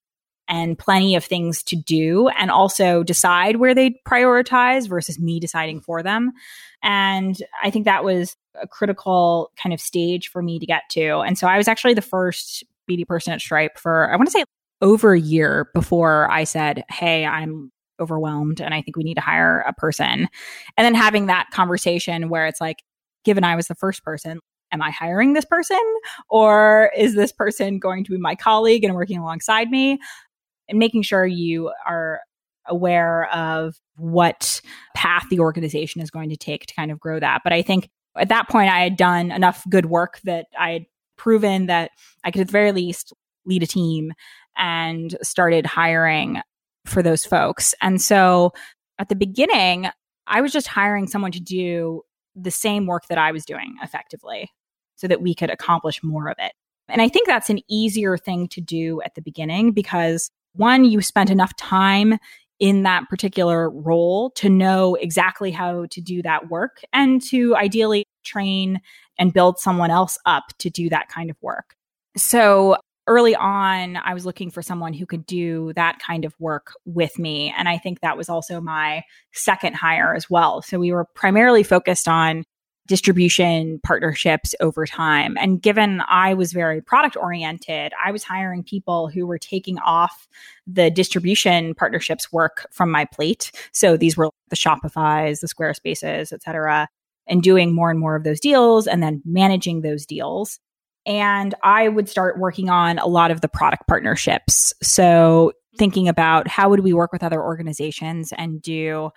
[0.48, 5.80] and plenty of things to do and also decide where they prioritize versus me deciding
[5.80, 6.32] for them.
[6.82, 11.20] And I think that was a critical kind of stage for me to get to.
[11.20, 14.32] And so I was actually the first BD person at Stripe for, I want to
[14.32, 14.44] say
[14.80, 17.70] over a year before I said, Hey, I'm
[18.00, 20.28] overwhelmed and I think we need to hire a person.
[20.76, 22.82] And then having that conversation where it's like,
[23.24, 24.38] given I was the first person,
[24.72, 25.80] am I hiring this person
[26.28, 29.98] or is this person going to be my colleague and working alongside me?
[30.68, 32.20] And making sure you are
[32.66, 34.60] aware of what
[34.94, 37.42] path the organization is going to take to kind of grow that.
[37.44, 40.86] But I think at that point, I had done enough good work that I had
[41.16, 41.92] proven that
[42.24, 43.12] I could at the very least
[43.44, 44.12] lead a team
[44.56, 46.40] and started hiring
[46.84, 47.74] for those folks.
[47.80, 48.52] And so
[48.98, 49.88] at the beginning,
[50.26, 52.02] I was just hiring someone to do
[52.34, 54.50] the same work that I was doing effectively
[54.96, 56.52] so that we could accomplish more of it.
[56.88, 61.00] And I think that's an easier thing to do at the beginning because one, you
[61.02, 62.18] spent enough time
[62.58, 68.04] in that particular role to know exactly how to do that work and to ideally
[68.24, 68.80] train
[69.18, 71.74] and build someone else up to do that kind of work.
[72.16, 72.76] So
[73.06, 77.18] early on, I was looking for someone who could do that kind of work with
[77.18, 77.54] me.
[77.56, 79.02] And I think that was also my
[79.32, 80.62] second hire as well.
[80.62, 82.44] So we were primarily focused on
[82.86, 85.36] distribution partnerships over time.
[85.40, 90.28] And given I was very product oriented, I was hiring people who were taking off
[90.68, 93.50] the distribution partnerships work from my plate.
[93.72, 96.88] So these were the Shopify's, the Squarespaces, et cetera,
[97.26, 100.60] and doing more and more of those deals and then managing those deals.
[101.06, 104.74] And I would start working on a lot of the product partnerships.
[104.82, 109.10] So thinking about how would we work with other organizations and do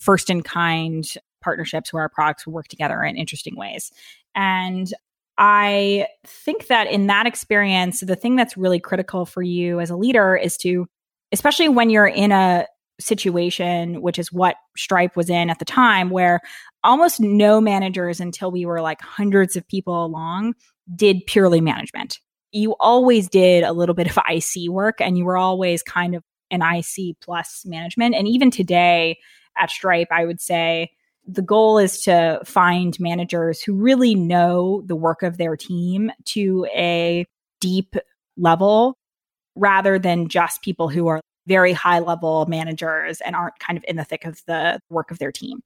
[0.00, 1.04] first in kind
[1.42, 3.90] partnerships where our products work together in interesting ways.
[4.34, 4.92] And
[5.38, 9.96] I think that in that experience, the thing that's really critical for you as a
[9.96, 10.86] leader is to,
[11.32, 12.66] especially when you're in a
[13.00, 16.40] situation, which is what Stripe was in at the time, where
[16.84, 20.54] almost no managers until we were like hundreds of people along
[20.94, 22.18] did purely management.
[22.50, 26.22] You always did a little bit of IC work and you were always kind of
[26.50, 28.14] an IC plus management.
[28.14, 29.18] And even today
[29.56, 30.90] at Stripe, I would say
[31.26, 36.66] the goal is to find managers who really know the work of their team to
[36.74, 37.24] a
[37.60, 37.94] deep
[38.36, 38.96] level
[39.54, 43.96] rather than just people who are very high level managers and aren't kind of in
[43.96, 45.60] the thick of the work of their team.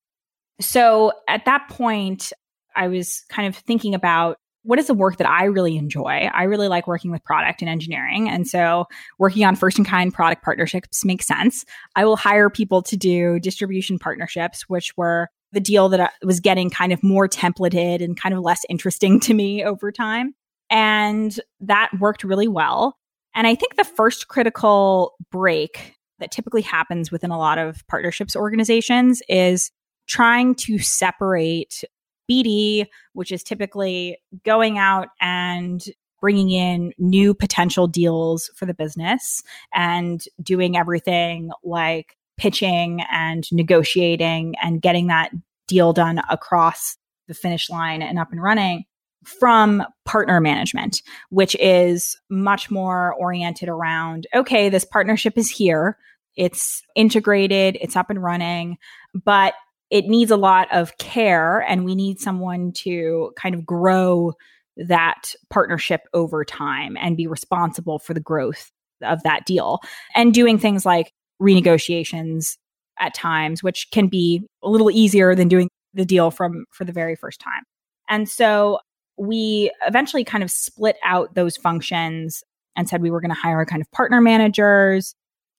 [0.60, 2.32] So at that point,
[2.74, 6.28] I was kind of thinking about what is the work that I really enjoy?
[6.34, 8.28] I really like working with product and engineering.
[8.28, 8.86] And so
[9.18, 11.64] working on first in kind product partnerships makes sense.
[11.94, 16.40] I will hire people to do distribution partnerships, which were the deal that I was
[16.40, 20.34] getting kind of more templated and kind of less interesting to me over time.
[20.68, 22.96] And that worked really well.
[23.36, 28.34] And I think the first critical break that typically happens within a lot of partnerships
[28.34, 29.70] organizations is
[30.08, 31.84] trying to separate
[32.30, 35.84] BD, which is typically going out and
[36.20, 39.42] bringing in new potential deals for the business
[39.74, 45.30] and doing everything like pitching and negotiating and getting that
[45.66, 46.96] deal done across
[47.28, 48.84] the finish line and up and running
[49.24, 55.98] from partner management, which is much more oriented around okay, this partnership is here,
[56.36, 58.78] it's integrated, it's up and running,
[59.24, 59.54] but
[59.90, 64.32] it needs a lot of care, and we need someone to kind of grow
[64.76, 68.70] that partnership over time and be responsible for the growth
[69.02, 69.80] of that deal
[70.14, 72.56] and doing things like renegotiations
[72.98, 76.92] at times, which can be a little easier than doing the deal from for the
[76.92, 77.62] very first time.
[78.08, 78.78] And so
[79.18, 82.42] we eventually kind of split out those functions
[82.76, 85.14] and said we were going to hire kind of partner managers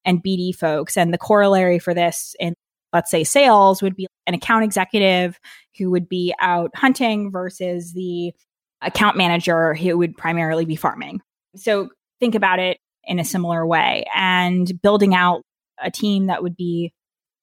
[0.05, 0.95] and BD folks.
[0.95, 2.53] And the corollary for this in
[2.93, 5.39] let's say sales would be an account executive
[5.77, 8.33] who would be out hunting versus the
[8.81, 11.21] account manager who would primarily be farming.
[11.55, 15.41] So think about it in a similar way and building out
[15.81, 16.93] a team that would be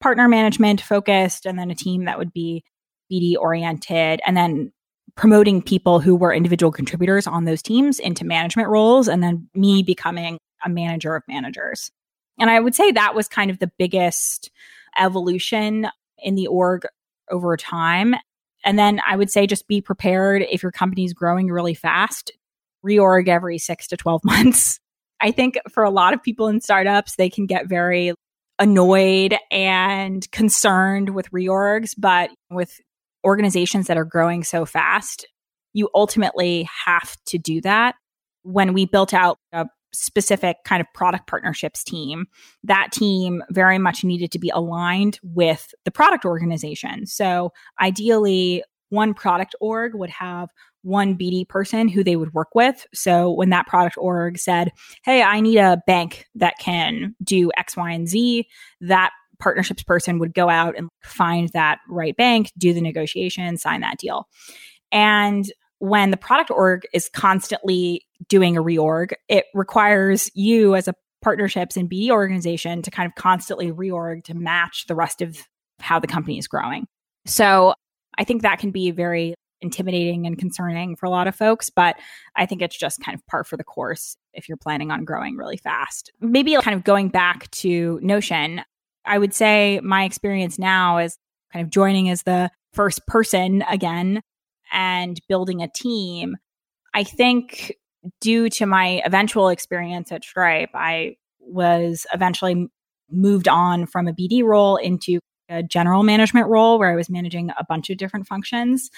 [0.00, 2.62] partner management focused and then a team that would be
[3.10, 4.72] BD oriented and then
[5.16, 9.82] promoting people who were individual contributors on those teams into management roles and then me
[9.82, 11.90] becoming a manager of managers.
[12.38, 14.50] And I would say that was kind of the biggest
[14.98, 15.88] evolution
[16.18, 16.86] in the org
[17.30, 18.14] over time.
[18.64, 22.32] And then I would say just be prepared if your company is growing really fast,
[22.84, 24.80] reorg every six to 12 months.
[25.20, 28.12] I think for a lot of people in startups, they can get very
[28.58, 32.80] annoyed and concerned with reorgs, but with
[33.24, 35.26] organizations that are growing so fast,
[35.72, 37.96] you ultimately have to do that.
[38.42, 42.26] When we built out a specific kind of product partnerships team,
[42.62, 47.06] that team very much needed to be aligned with the product organization.
[47.06, 50.50] So ideally, one product org would have
[50.82, 52.86] one BD person who they would work with.
[52.92, 54.70] So when that product org said,
[55.02, 58.46] Hey, I need a bank that can do X, Y, and Z,
[58.82, 63.80] that partnerships person would go out and find that right bank, do the negotiation, sign
[63.80, 64.28] that deal.
[64.92, 65.44] And
[65.78, 71.76] when the product org is constantly doing a reorg, it requires you as a partnerships
[71.76, 75.38] and BD organization to kind of constantly reorg to match the rest of
[75.80, 76.86] how the company is growing.
[77.26, 77.74] So
[78.18, 81.96] I think that can be very intimidating and concerning for a lot of folks, but
[82.36, 85.36] I think it's just kind of par for the course if you're planning on growing
[85.36, 86.12] really fast.
[86.20, 88.60] Maybe kind of going back to Notion,
[89.06, 91.16] I would say my experience now is
[91.52, 94.20] kind of joining as the first person again
[94.70, 96.36] and building a team.
[96.92, 97.74] I think
[98.20, 102.68] due to my eventual experience at Stripe, I was eventually
[103.10, 107.50] moved on from a BD role into a general management role where I was managing
[107.50, 108.90] a bunch of different functions.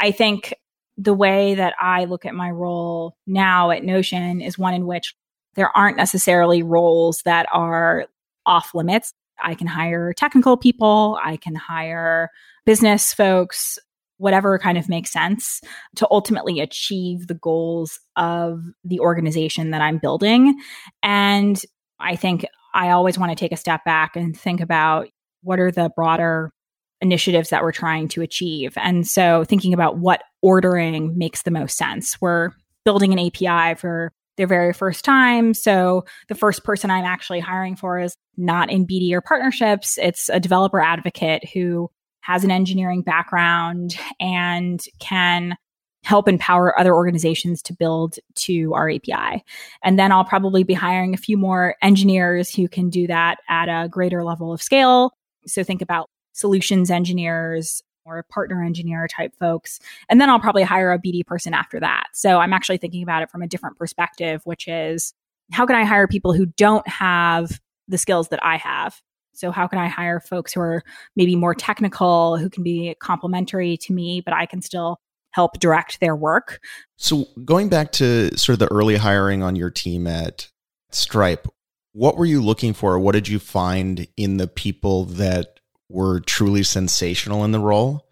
[0.00, 0.54] I think
[0.96, 5.14] the way that I look at my role now at Notion is one in which
[5.54, 8.06] there aren't necessarily roles that are
[8.46, 9.12] off limits.
[9.42, 12.30] I can hire technical people, I can hire
[12.66, 13.78] business folks,
[14.20, 15.62] whatever kind of makes sense
[15.96, 20.60] to ultimately achieve the goals of the organization that I'm building.
[21.02, 21.60] And
[21.98, 22.44] I think
[22.74, 25.08] I always want to take a step back and think about
[25.42, 26.52] what are the broader
[27.00, 28.74] initiatives that we're trying to achieve.
[28.76, 32.20] And so thinking about what ordering makes the most sense.
[32.20, 32.50] We're
[32.84, 35.54] building an API for their very first time.
[35.54, 39.96] So the first person I'm actually hiring for is not in BD or partnerships.
[39.96, 41.90] It's a developer advocate who
[42.20, 45.56] has an engineering background and can
[46.02, 49.44] help empower other organizations to build to our API.
[49.84, 53.68] And then I'll probably be hiring a few more engineers who can do that at
[53.68, 55.12] a greater level of scale.
[55.46, 59.78] So think about solutions engineers or partner engineer type folks.
[60.08, 62.06] And then I'll probably hire a BD person after that.
[62.14, 65.12] So I'm actually thinking about it from a different perspective, which is
[65.52, 69.00] how can I hire people who don't have the skills that I have?
[69.32, 70.82] So how can I hire folks who are
[71.16, 75.00] maybe more technical, who can be complementary to me, but I can still
[75.32, 76.60] help direct their work.
[76.96, 80.48] So, going back to sort of the early hiring on your team at
[80.90, 81.46] Stripe,
[81.92, 82.98] what were you looking for?
[82.98, 88.06] What did you find in the people that were truly sensational in the role?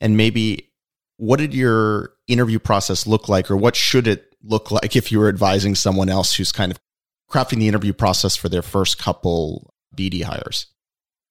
[0.00, 0.70] And maybe
[1.16, 5.18] what did your interview process look like, or what should it look like if you
[5.18, 6.78] were advising someone else who's kind of
[7.30, 10.66] crafting the interview process for their first couple BD hires?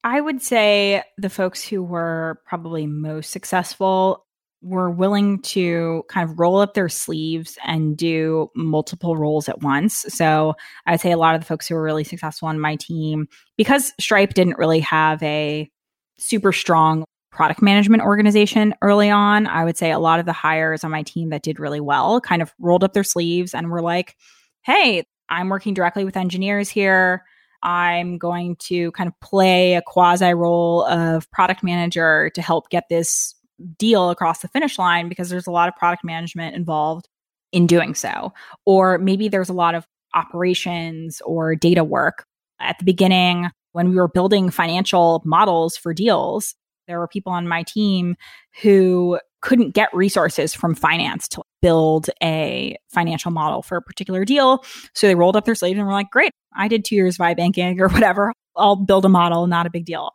[0.03, 4.25] I would say the folks who were probably most successful
[4.61, 10.05] were willing to kind of roll up their sleeves and do multiple roles at once.
[10.09, 10.53] So
[10.85, 13.27] I would say a lot of the folks who were really successful on my team,
[13.57, 15.69] because Stripe didn't really have a
[16.17, 20.83] super strong product management organization early on, I would say a lot of the hires
[20.83, 23.81] on my team that did really well kind of rolled up their sleeves and were
[23.81, 24.17] like,
[24.63, 27.23] hey, I'm working directly with engineers here.
[27.63, 32.85] I'm going to kind of play a quasi role of product manager to help get
[32.89, 33.35] this
[33.77, 37.07] deal across the finish line because there's a lot of product management involved
[37.51, 38.33] in doing so.
[38.65, 42.25] Or maybe there's a lot of operations or data work.
[42.59, 46.55] At the beginning, when we were building financial models for deals,
[46.87, 48.15] there were people on my team
[48.61, 54.63] who couldn't get resources from finance to build a financial model for a particular deal.
[54.93, 57.37] So they rolled up their sleeves and were like, great, I did two years of
[57.37, 58.33] banking or whatever.
[58.55, 60.11] I'll build a model, not a big deal.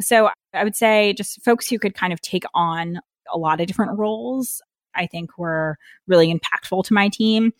[0.00, 3.00] So I would say just folks who could kind of take on
[3.32, 4.60] a lot of different roles,
[4.94, 5.76] I think were
[6.06, 7.52] really impactful to my team.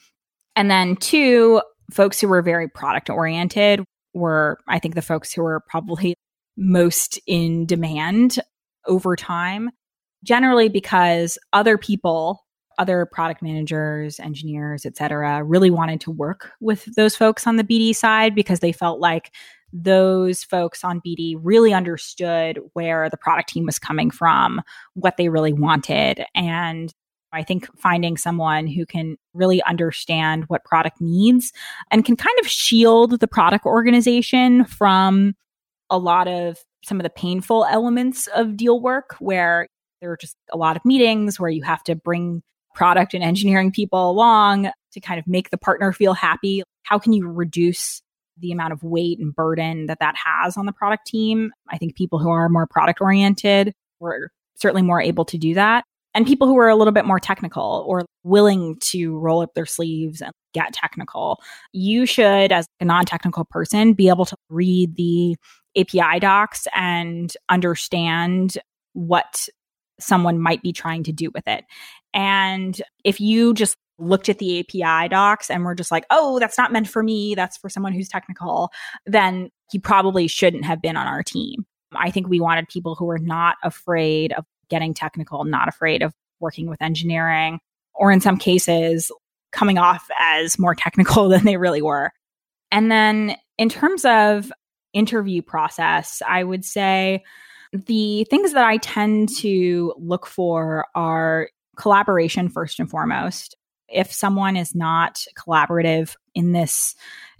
[0.55, 1.61] And then two,
[1.93, 6.15] folks who were very product oriented were, I think, the folks who were probably
[6.57, 8.39] most in demand
[8.87, 9.71] over time,
[10.25, 12.46] generally because other people
[12.79, 17.65] other product managers, engineers, et cetera, really wanted to work with those folks on the
[17.65, 19.33] BD side because they felt like
[19.73, 24.63] those folks on BD really understood where the product team was coming from,
[24.95, 26.25] what they really wanted.
[26.35, 26.93] And
[27.33, 31.53] I think finding someone who can really understand what product needs
[31.91, 35.35] and can kind of shield the product organization from
[35.91, 39.69] a lot of some of the painful elements of deal work where
[40.01, 42.43] there are just a lot of meetings where you have to bring
[42.77, 46.63] product and engineering people along to kind of make the partner feel happy.
[46.85, 48.03] How can you reduce
[48.39, 51.51] the amount of weight and burden that that has on the product team?
[51.69, 55.85] I think people who are more product oriented were certainly more able to do that.
[56.15, 59.67] And people who are a little bit more technical or willing to roll up their
[59.67, 61.43] sleeves and get technical.
[61.73, 65.37] You should, as a non technical person, be able to read the
[65.77, 68.57] API docs and understand
[68.95, 69.49] what
[69.99, 71.65] someone might be trying to do with it.
[72.15, 76.59] And if you just looked at the API docs and were just like, oh, that's
[76.59, 78.71] not meant for me, that's for someone who's technical,
[79.07, 81.65] then he probably shouldn't have been on our team.
[81.95, 86.13] I think we wanted people who were not afraid of getting technical, not afraid of
[86.41, 87.61] working with engineering,
[87.95, 89.11] or in some cases,
[89.53, 92.13] coming off as more technical than they really were.
[92.71, 94.53] And then in terms of
[94.93, 97.23] interview process, I would say
[97.77, 103.57] the things that I tend to look for are collaboration first and foremost.
[103.89, 106.95] If someone is not collaborative in this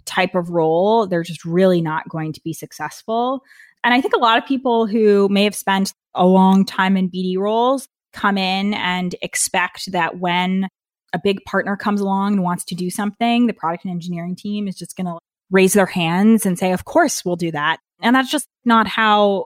[0.05, 3.41] type of role, they're just really not going to be successful.
[3.83, 7.09] And I think a lot of people who may have spent a long time in
[7.09, 10.67] BD roles come in and expect that when
[11.13, 14.67] a big partner comes along and wants to do something, the product and engineering team
[14.67, 15.17] is just going to
[15.51, 17.77] raise their hands and say, Of course, we'll do that.
[18.01, 19.45] And that's just not how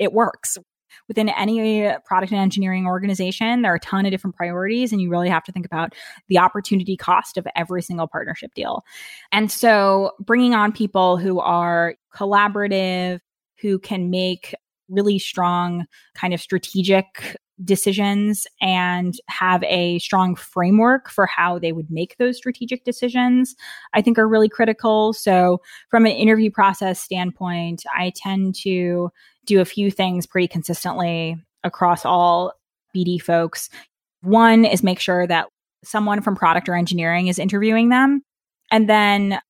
[0.00, 0.58] it works.
[1.06, 5.10] Within any product and engineering organization, there are a ton of different priorities, and you
[5.10, 5.94] really have to think about
[6.28, 8.82] the opportunity cost of every single partnership deal.
[9.30, 13.20] And so, bringing on people who are collaborative,
[13.60, 14.54] who can make
[14.88, 21.90] really strong kind of strategic decisions and have a strong framework for how they would
[21.90, 23.54] make those strategic decisions,
[23.94, 25.12] I think are really critical.
[25.12, 29.10] So, from an interview process standpoint, I tend to
[29.46, 32.52] do a few things pretty consistently across all
[32.94, 33.68] BD folks.
[34.22, 35.48] One is make sure that
[35.84, 38.22] someone from product or engineering is interviewing them.
[38.70, 39.40] And then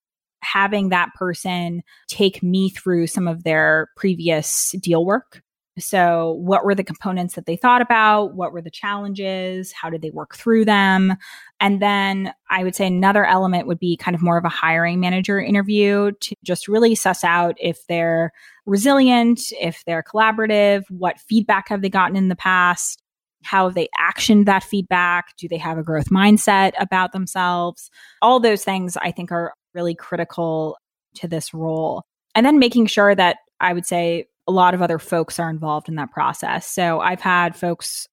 [0.43, 5.43] having that person take me through some of their previous deal work
[5.81, 8.35] so, what were the components that they thought about?
[8.35, 9.73] What were the challenges?
[9.73, 11.17] How did they work through them?
[11.59, 15.01] And then I would say another element would be kind of more of a hiring
[15.01, 18.33] manager interview to just really suss out if they're
[18.67, 23.03] resilient, if they're collaborative, what feedback have they gotten in the past?
[23.43, 25.37] How have they actioned that feedback?
[25.37, 27.91] Do they have a growth mindset about themselves?
[28.23, 30.77] All those things I think are really critical
[31.15, 32.05] to this role.
[32.35, 35.89] And then making sure that I would say a lot of other folks are involved
[35.89, 36.67] in that process.
[36.67, 38.09] So I've had folks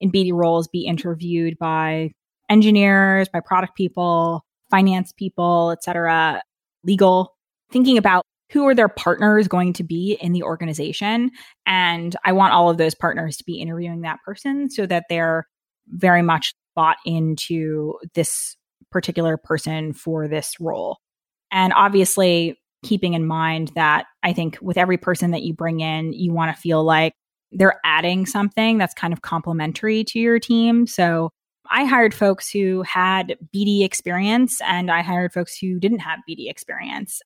[0.00, 2.10] in BD roles be interviewed by
[2.48, 6.42] engineers, by product people, finance people, et cetera,
[6.82, 7.34] legal,
[7.70, 11.30] thinking about who are their partners going to be in the organization.
[11.66, 15.46] And I want all of those partners to be interviewing that person so that they're
[15.88, 18.56] very much bought into this
[18.90, 20.98] particular person for this role.
[21.50, 26.12] And obviously, keeping in mind that I think with every person that you bring in,
[26.12, 27.14] you want to feel like
[27.52, 30.86] they're adding something that's kind of complementary to your team.
[30.86, 31.30] So
[31.70, 36.50] I hired folks who had BD experience and I hired folks who didn't have BD
[36.50, 37.20] experience.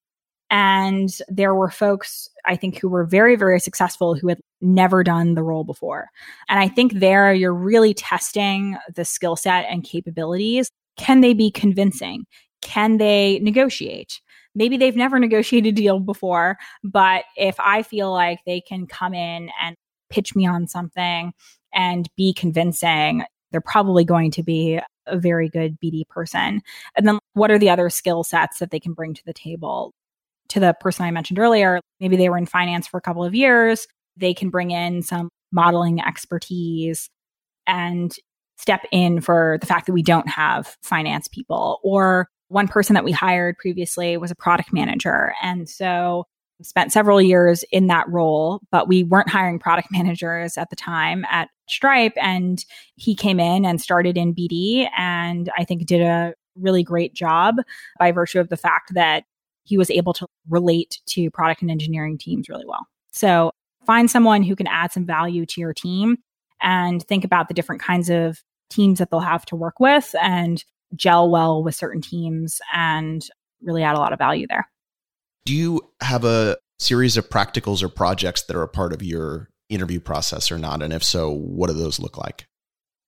[0.50, 5.34] And there were folks, I think, who were very, very successful who had never done
[5.34, 6.08] the role before.
[6.48, 10.70] And I think there you're really testing the skill set and capabilities.
[10.96, 12.26] Can they be convincing?
[12.62, 14.20] Can they negotiate?
[14.56, 19.14] Maybe they've never negotiated a deal before, but if I feel like they can come
[19.14, 19.76] in and
[20.10, 21.32] pitch me on something
[21.72, 26.62] and be convincing, they're probably going to be a very good BD person.
[26.96, 29.92] And then what are the other skill sets that they can bring to the table?
[30.50, 33.34] To the person I mentioned earlier, maybe they were in finance for a couple of
[33.34, 33.86] years,
[34.16, 37.10] they can bring in some modeling expertise
[37.66, 38.14] and
[38.56, 43.04] step in for the fact that we don't have finance people or one person that
[43.04, 45.34] we hired previously was a product manager.
[45.42, 46.24] And so
[46.62, 51.24] spent several years in that role, but we weren't hiring product managers at the time
[51.30, 52.14] at Stripe.
[52.16, 52.64] And
[52.94, 57.56] he came in and started in BD and I think did a really great job
[57.98, 59.24] by virtue of the fact that
[59.64, 62.86] he was able to relate to product and engineering teams really well.
[63.12, 63.50] So
[63.84, 66.18] find someone who can add some value to your team
[66.62, 70.64] and think about the different kinds of teams that they'll have to work with and
[70.94, 73.26] gel well with certain teams and
[73.62, 74.68] really add a lot of value there.
[75.44, 79.48] Do you have a series of practicals or projects that are a part of your
[79.68, 80.82] interview process or not?
[80.82, 82.46] And if so, what do those look like?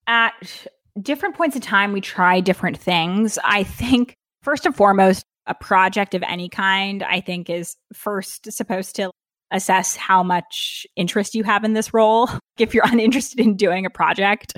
[0.07, 0.67] At
[1.01, 3.37] different points in time, we try different things.
[3.43, 8.95] I think, first and foremost, a project of any kind, I think, is first supposed
[8.97, 9.11] to
[9.51, 12.29] assess how much interest you have in this role.
[12.59, 14.53] If you're uninterested in doing a project,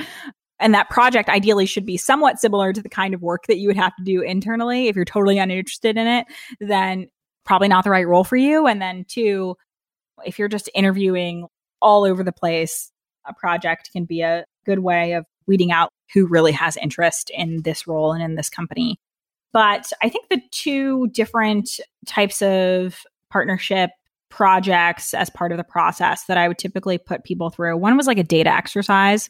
[0.62, 3.68] and that project ideally should be somewhat similar to the kind of work that you
[3.68, 4.88] would have to do internally.
[4.88, 6.28] If you're totally uninterested in it,
[6.60, 7.08] then
[7.44, 8.68] probably not the right role for you.
[8.68, 9.58] And then two,
[10.24, 11.48] if you're just interviewing
[11.82, 12.92] all over the place,
[13.26, 17.64] a project can be a good way of weeding out who really has interest in
[17.64, 19.00] this role and in this company.
[19.52, 23.90] But I think the two different types of partnership
[24.32, 27.78] projects as part of the process that I would typically put people through.
[27.78, 29.30] One was like a data exercise.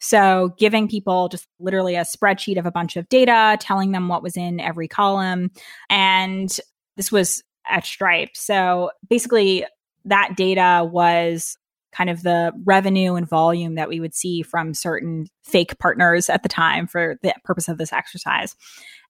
[0.00, 4.22] So, giving people just literally a spreadsheet of a bunch of data, telling them what
[4.22, 5.50] was in every column.
[5.90, 6.56] And
[6.96, 8.30] this was at Stripe.
[8.34, 9.66] So, basically,
[10.06, 11.58] that data was
[11.92, 16.42] kind of the revenue and volume that we would see from certain fake partners at
[16.42, 18.54] the time for the purpose of this exercise.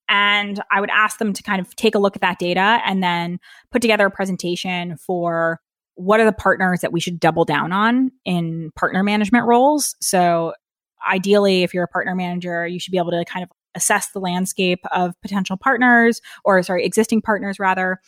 [0.08, 3.02] And I would ask them to kind of take a look at that data and
[3.02, 3.38] then
[3.72, 5.60] put together a presentation for
[5.96, 9.96] what are the partners that we should double down on in partner management roles.
[10.00, 10.52] So,
[11.08, 14.18] ideally, if you're a partner manager, you should be able to kind of assess the
[14.18, 17.98] landscape of potential partners or, sorry, existing partners rather,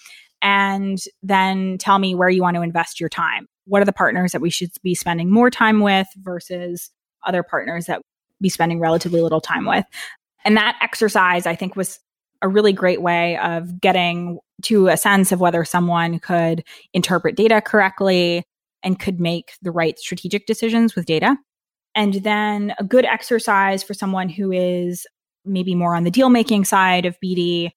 [0.43, 3.47] and then tell me where you want to invest your time.
[3.67, 6.91] What are the partners that we should be spending more time with versus
[7.27, 8.01] other partners that
[8.41, 9.85] be spending relatively little time with?
[10.45, 11.99] And that exercise, I think, was
[12.43, 17.61] a really great way of getting to a sense of whether someone could interpret data
[17.61, 18.45] correctly
[18.83, 21.37] and could make the right strategic decisions with data.
[21.95, 25.07] And then a good exercise for someone who is
[25.45, 27.71] maybe more on the deal making side of BD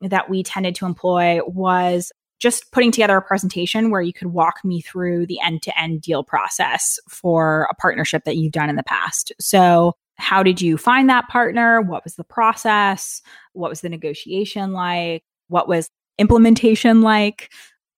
[0.00, 2.10] that we tended to employ was
[2.40, 6.00] just putting together a presentation where you could walk me through the end to end
[6.00, 9.30] deal process for a partnership that you've done in the past.
[9.38, 11.80] So, how did you find that partner?
[11.80, 13.22] What was the process?
[13.52, 15.22] What was the negotiation like?
[15.48, 17.50] What was implementation like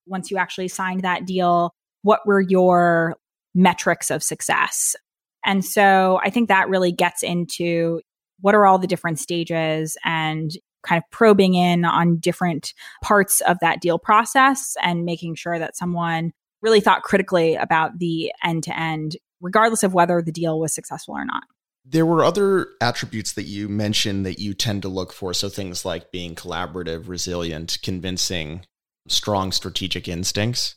[0.06, 1.74] once you actually signed that deal?
[2.02, 3.16] What were your
[3.54, 4.96] metrics of success?
[5.44, 8.00] And so I think that really gets into
[8.40, 10.50] what are all the different stages and
[10.82, 15.76] kind of probing in on different parts of that deal process and making sure that
[15.76, 20.74] someone really thought critically about the end to end, regardless of whether the deal was
[20.74, 21.44] successful or not.
[21.84, 25.34] There were other attributes that you mentioned that you tend to look for.
[25.34, 28.66] So things like being collaborative, resilient, convincing,
[29.08, 30.76] strong strategic instincts.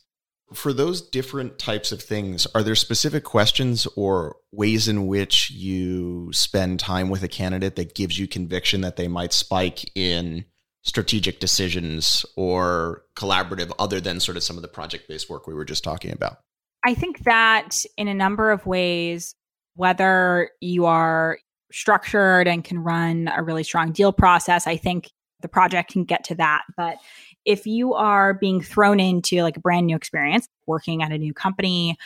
[0.52, 6.30] For those different types of things, are there specific questions or ways in which you
[6.32, 10.44] spend time with a candidate that gives you conviction that they might spike in
[10.84, 15.54] strategic decisions or collaborative other than sort of some of the project based work we
[15.54, 16.38] were just talking about?
[16.84, 19.34] I think that in a number of ways,
[19.76, 21.38] whether you are
[21.70, 26.24] structured and can run a really strong deal process, I think the project can get
[26.24, 26.62] to that.
[26.76, 26.96] But
[27.44, 31.34] if you are being thrown into like a brand new experience, working at a new
[31.34, 31.96] company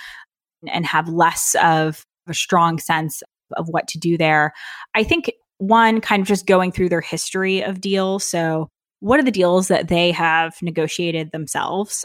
[0.69, 3.23] and have less of a strong sense
[3.57, 4.53] of what to do there,
[4.95, 8.27] I think one kind of just going through their history of deals.
[8.27, 8.69] So,
[9.01, 12.05] what are the deals that they have negotiated themselves?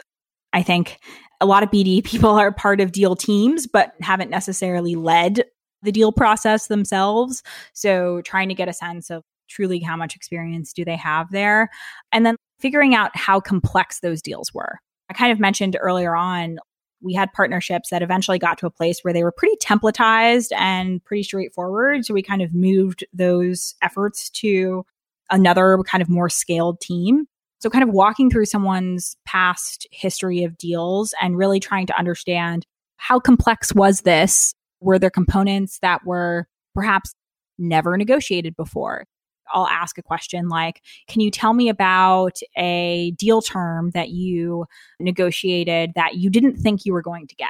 [0.53, 0.97] I think
[1.41, 5.43] a lot of BD people are part of deal teams, but haven't necessarily led
[5.85, 7.43] the deal process themselves.
[7.73, 11.69] So trying to get a sense of truly how much experience do they have there.
[12.11, 14.79] And then figuring out how complex those deals were.
[15.09, 16.57] I kind of mentioned earlier on,
[17.01, 21.03] we had partnerships that eventually got to a place where they were pretty templatized and
[21.03, 22.05] pretty straightforward.
[22.05, 24.85] So we kind of moved those efforts to
[25.29, 27.27] another kind of more scaled team.
[27.59, 32.65] So, kind of walking through someone's past history of deals and really trying to understand
[32.97, 34.53] how complex was this
[34.85, 37.13] were there components that were perhaps
[37.57, 39.05] never negotiated before?
[39.51, 44.65] I'll ask a question like, Can you tell me about a deal term that you
[44.99, 47.49] negotiated that you didn't think you were going to get?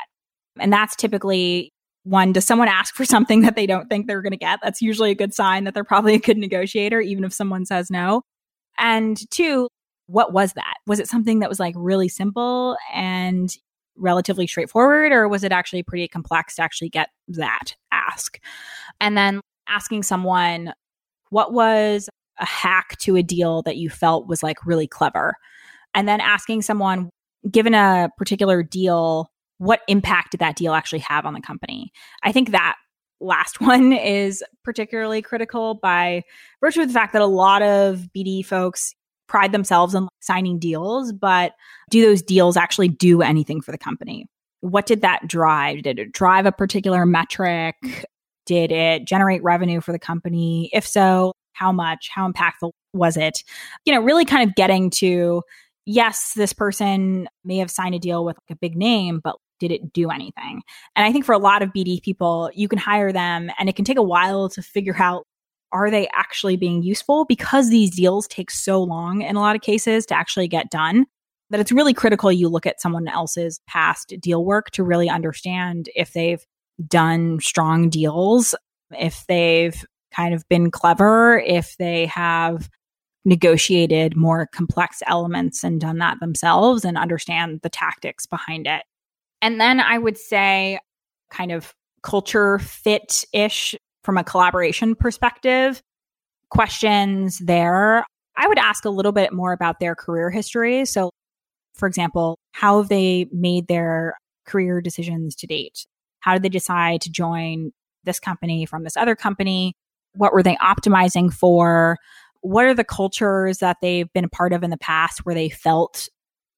[0.59, 4.31] And that's typically one, does someone ask for something that they don't think they're going
[4.31, 4.59] to get?
[4.61, 7.89] That's usually a good sign that they're probably a good negotiator, even if someone says
[7.89, 8.21] no.
[8.77, 9.69] And two,
[10.07, 10.75] what was that?
[10.85, 13.49] Was it something that was like really simple and
[13.97, 18.39] relatively straightforward or was it actually pretty complex to actually get that ask?
[18.99, 20.73] And then asking someone,
[21.29, 22.09] what was
[22.39, 25.35] a hack to a deal that you felt was like really clever?
[25.93, 27.09] And then asking someone,
[27.49, 31.91] given a particular deal, what impact did that deal actually have on the company?
[32.23, 32.75] I think that
[33.21, 36.23] last one is particularly critical by
[36.61, 38.93] virtue of the fact that a lot of BD folks
[39.27, 41.53] pride themselves on signing deals, but
[41.89, 44.27] do those deals actually do anything for the company?
[44.61, 45.83] What did that drive?
[45.83, 47.75] Did it drive a particular metric?
[48.45, 50.69] Did it generate revenue for the company?
[50.73, 52.09] If so, how much?
[52.13, 53.43] How impactful was it?
[53.85, 55.41] You know, really kind of getting to
[55.85, 59.71] yes, this person may have signed a deal with like a big name, but did
[59.71, 60.61] it do anything?
[60.95, 63.75] And I think for a lot of BD people, you can hire them and it
[63.75, 65.25] can take a while to figure out
[65.75, 67.25] are they actually being useful?
[67.25, 71.05] Because these deals take so long in a lot of cases to actually get done,
[71.49, 75.89] that it's really critical you look at someone else's past deal work to really understand
[75.95, 76.43] if they've
[76.87, 78.55] done strong deals,
[78.91, 82.69] if they've kind of been clever, if they have
[83.25, 88.83] negotiated more complex elements and done that themselves and understand the tactics behind it.
[89.41, 90.79] And then I would say,
[91.31, 95.81] kind of culture fit ish from a collaboration perspective,
[96.49, 98.05] questions there.
[98.37, 100.85] I would ask a little bit more about their career history.
[100.85, 101.09] So,
[101.73, 104.15] for example, how have they made their
[104.45, 105.85] career decisions to date?
[106.19, 107.71] How did they decide to join
[108.03, 109.73] this company from this other company?
[110.13, 111.97] What were they optimizing for?
[112.41, 115.49] What are the cultures that they've been a part of in the past where they
[115.49, 116.07] felt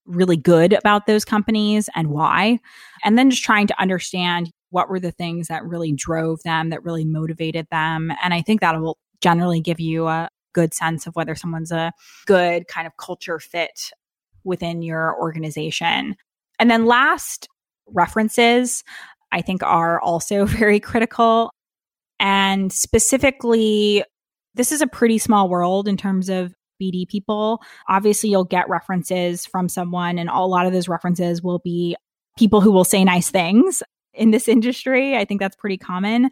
[0.05, 2.59] really good about those companies and why?
[3.03, 6.83] And then just trying to understand what were the things that really drove them, that
[6.83, 8.11] really motivated them.
[8.21, 11.93] And I think that will generally give you a good sense of whether someone's a
[12.25, 13.91] good kind of culture fit
[14.43, 16.15] within your organization.
[16.59, 17.47] And then last,
[17.87, 18.83] references,
[19.31, 21.51] I think are also very critical.
[22.19, 24.03] And specifically,
[24.55, 27.61] this is a pretty small world in terms of BD people.
[27.87, 31.95] Obviously, you'll get references from someone, and a lot of those references will be
[32.37, 33.81] people who will say nice things
[34.17, 35.15] in this industry.
[35.15, 36.29] I think that's pretty common.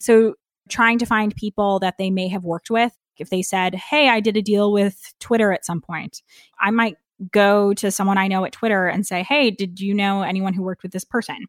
[0.00, 0.34] So,
[0.68, 2.92] trying to find people that they may have worked with.
[3.18, 6.22] If they said, Hey, I did a deal with Twitter at some point,
[6.58, 6.96] I might
[7.30, 10.62] go to someone I know at Twitter and say, Hey, did you know anyone who
[10.62, 11.46] worked with this person?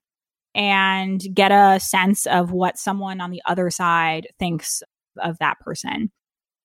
[0.54, 4.84] And get a sense of what someone on the other side thinks
[5.22, 6.12] of that person.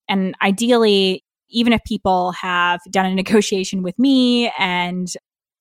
[0.09, 5.09] And ideally, even if people have done a negotiation with me and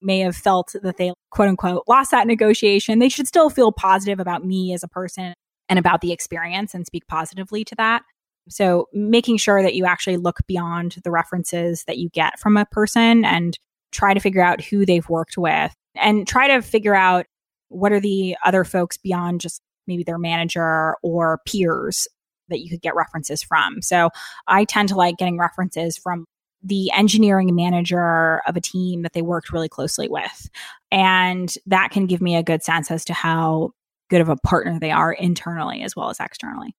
[0.02, 4.20] may have felt that they quote unquote lost that negotiation, they should still feel positive
[4.20, 5.34] about me as a person
[5.68, 8.02] and about the experience and speak positively to that.
[8.48, 12.66] So making sure that you actually look beyond the references that you get from a
[12.66, 13.56] person and
[13.92, 17.26] try to figure out who they've worked with and try to figure out
[17.68, 22.08] what are the other folks beyond just maybe their manager or peers
[22.48, 23.80] that you could get references from.
[23.80, 24.10] So
[24.46, 26.26] I tend to like getting references from
[26.62, 30.50] the engineering manager of a team that they worked really closely with.
[30.90, 33.72] And that can give me a good sense as to how
[34.10, 36.74] good of a partner they are internally as well as externally.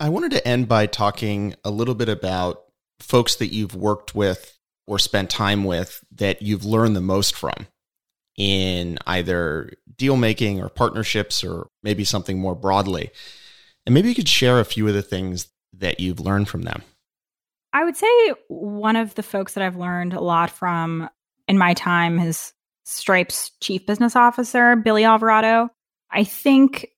[0.00, 2.62] I wanted to end by talking a little bit about
[3.00, 4.56] folks that you've worked with
[4.86, 7.66] or spent time with that you've learned the most from
[8.36, 13.10] in either deal making or partnerships or maybe something more broadly.
[13.84, 16.82] And maybe you could share a few of the things that you've learned from them.
[17.72, 18.08] I would say
[18.48, 21.08] one of the folks that I've learned a lot from
[21.46, 22.52] in my time is
[22.84, 25.68] Stripe's chief business officer, Billy Alvarado.
[26.10, 26.88] I think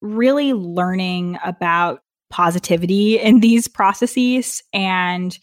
[0.00, 5.38] really learning about positivity in these processes and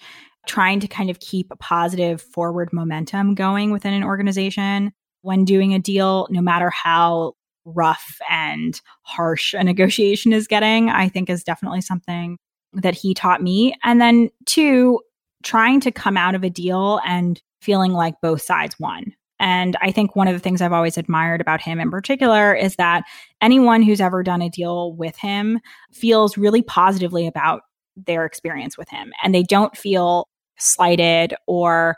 [0.47, 5.73] trying to kind of keep a positive forward momentum going within an organization when doing
[5.73, 7.33] a deal, no matter how
[7.65, 12.37] rough and harsh a negotiation is getting, I think is definitely something
[12.73, 13.75] that he taught me.
[13.83, 14.99] And then, two,
[15.43, 19.13] trying to come out of a deal and feeling like both sides won.
[19.39, 22.75] And I think one of the things I've always admired about him in particular is
[22.77, 23.03] that
[23.39, 25.59] anyone who's ever done a deal with him
[25.91, 27.61] feels really positively about
[27.95, 29.13] their experience with him.
[29.23, 30.27] And they don't feel
[30.57, 31.95] slighted or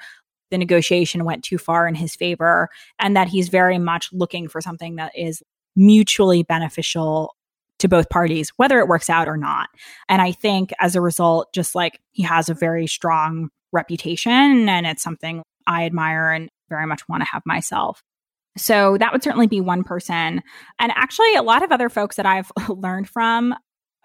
[0.51, 4.61] the negotiation went too far in his favor, and that he's very much looking for
[4.61, 5.43] something that is
[5.75, 7.35] mutually beneficial
[7.80, 9.69] to both parties, whether it works out or not.
[10.07, 14.85] And I think as a result, just like he has a very strong reputation, and
[14.85, 18.03] it's something I admire and very much want to have myself.
[18.57, 20.41] So that would certainly be one person.
[20.80, 23.56] And actually, a lot of other folks that I've learned from,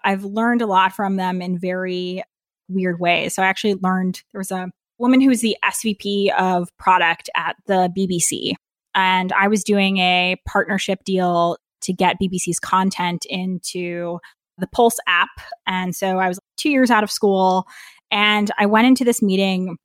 [0.03, 2.23] I've learned a lot from them in very
[2.69, 3.35] weird ways.
[3.35, 7.55] So I actually learned there was a woman who was the SVP of product at
[7.67, 8.53] the BBC.
[8.93, 14.19] And I was doing a partnership deal to get BBC's content into
[14.57, 15.29] the Pulse app.
[15.67, 17.65] And so I was two years out of school
[18.11, 19.77] and I went into this meeting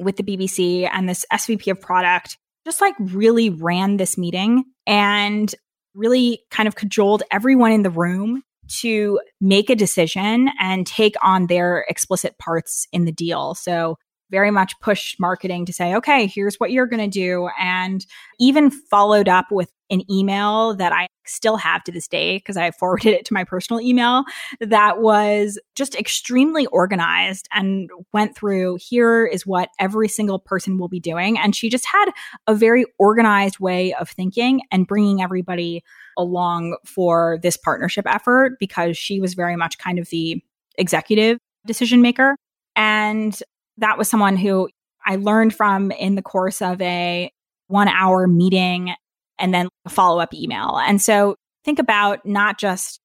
[0.00, 5.54] with the BBC and this SVP of product just like really ran this meeting and
[5.94, 8.42] really kind of cajoled everyone in the room
[8.80, 13.54] to make a decision and take on their explicit parts in the deal.
[13.54, 13.96] So
[14.34, 17.48] very much pushed marketing to say, okay, here's what you're going to do.
[17.56, 18.04] And
[18.40, 22.70] even followed up with an email that I still have to this day because I
[22.80, 24.24] forwarded it to my personal email
[24.58, 30.88] that was just extremely organized and went through here is what every single person will
[30.88, 31.38] be doing.
[31.38, 32.10] And she just had
[32.48, 35.84] a very organized way of thinking and bringing everybody
[36.18, 40.42] along for this partnership effort because she was very much kind of the
[40.76, 41.38] executive
[41.68, 42.34] decision maker.
[42.76, 43.40] And
[43.78, 44.68] that was someone who
[45.04, 47.30] I learned from in the course of a
[47.68, 48.94] one hour meeting
[49.38, 50.78] and then a follow up email.
[50.78, 53.00] And so think about not just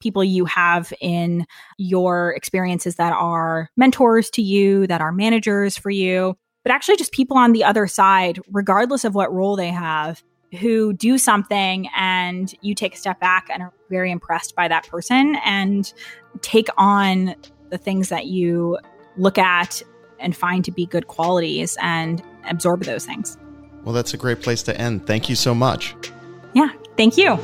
[0.00, 1.46] people you have in
[1.78, 7.12] your experiences that are mentors to you, that are managers for you, but actually just
[7.12, 10.22] people on the other side, regardless of what role they have,
[10.60, 14.86] who do something and you take a step back and are very impressed by that
[14.88, 15.92] person and
[16.42, 17.34] take on
[17.70, 18.78] the things that you
[19.16, 19.82] look at
[20.18, 23.36] and find to be good qualities and absorb those things.
[23.84, 25.06] Well, that's a great place to end.
[25.06, 25.94] Thank you so much.
[26.54, 27.38] Yeah, thank you.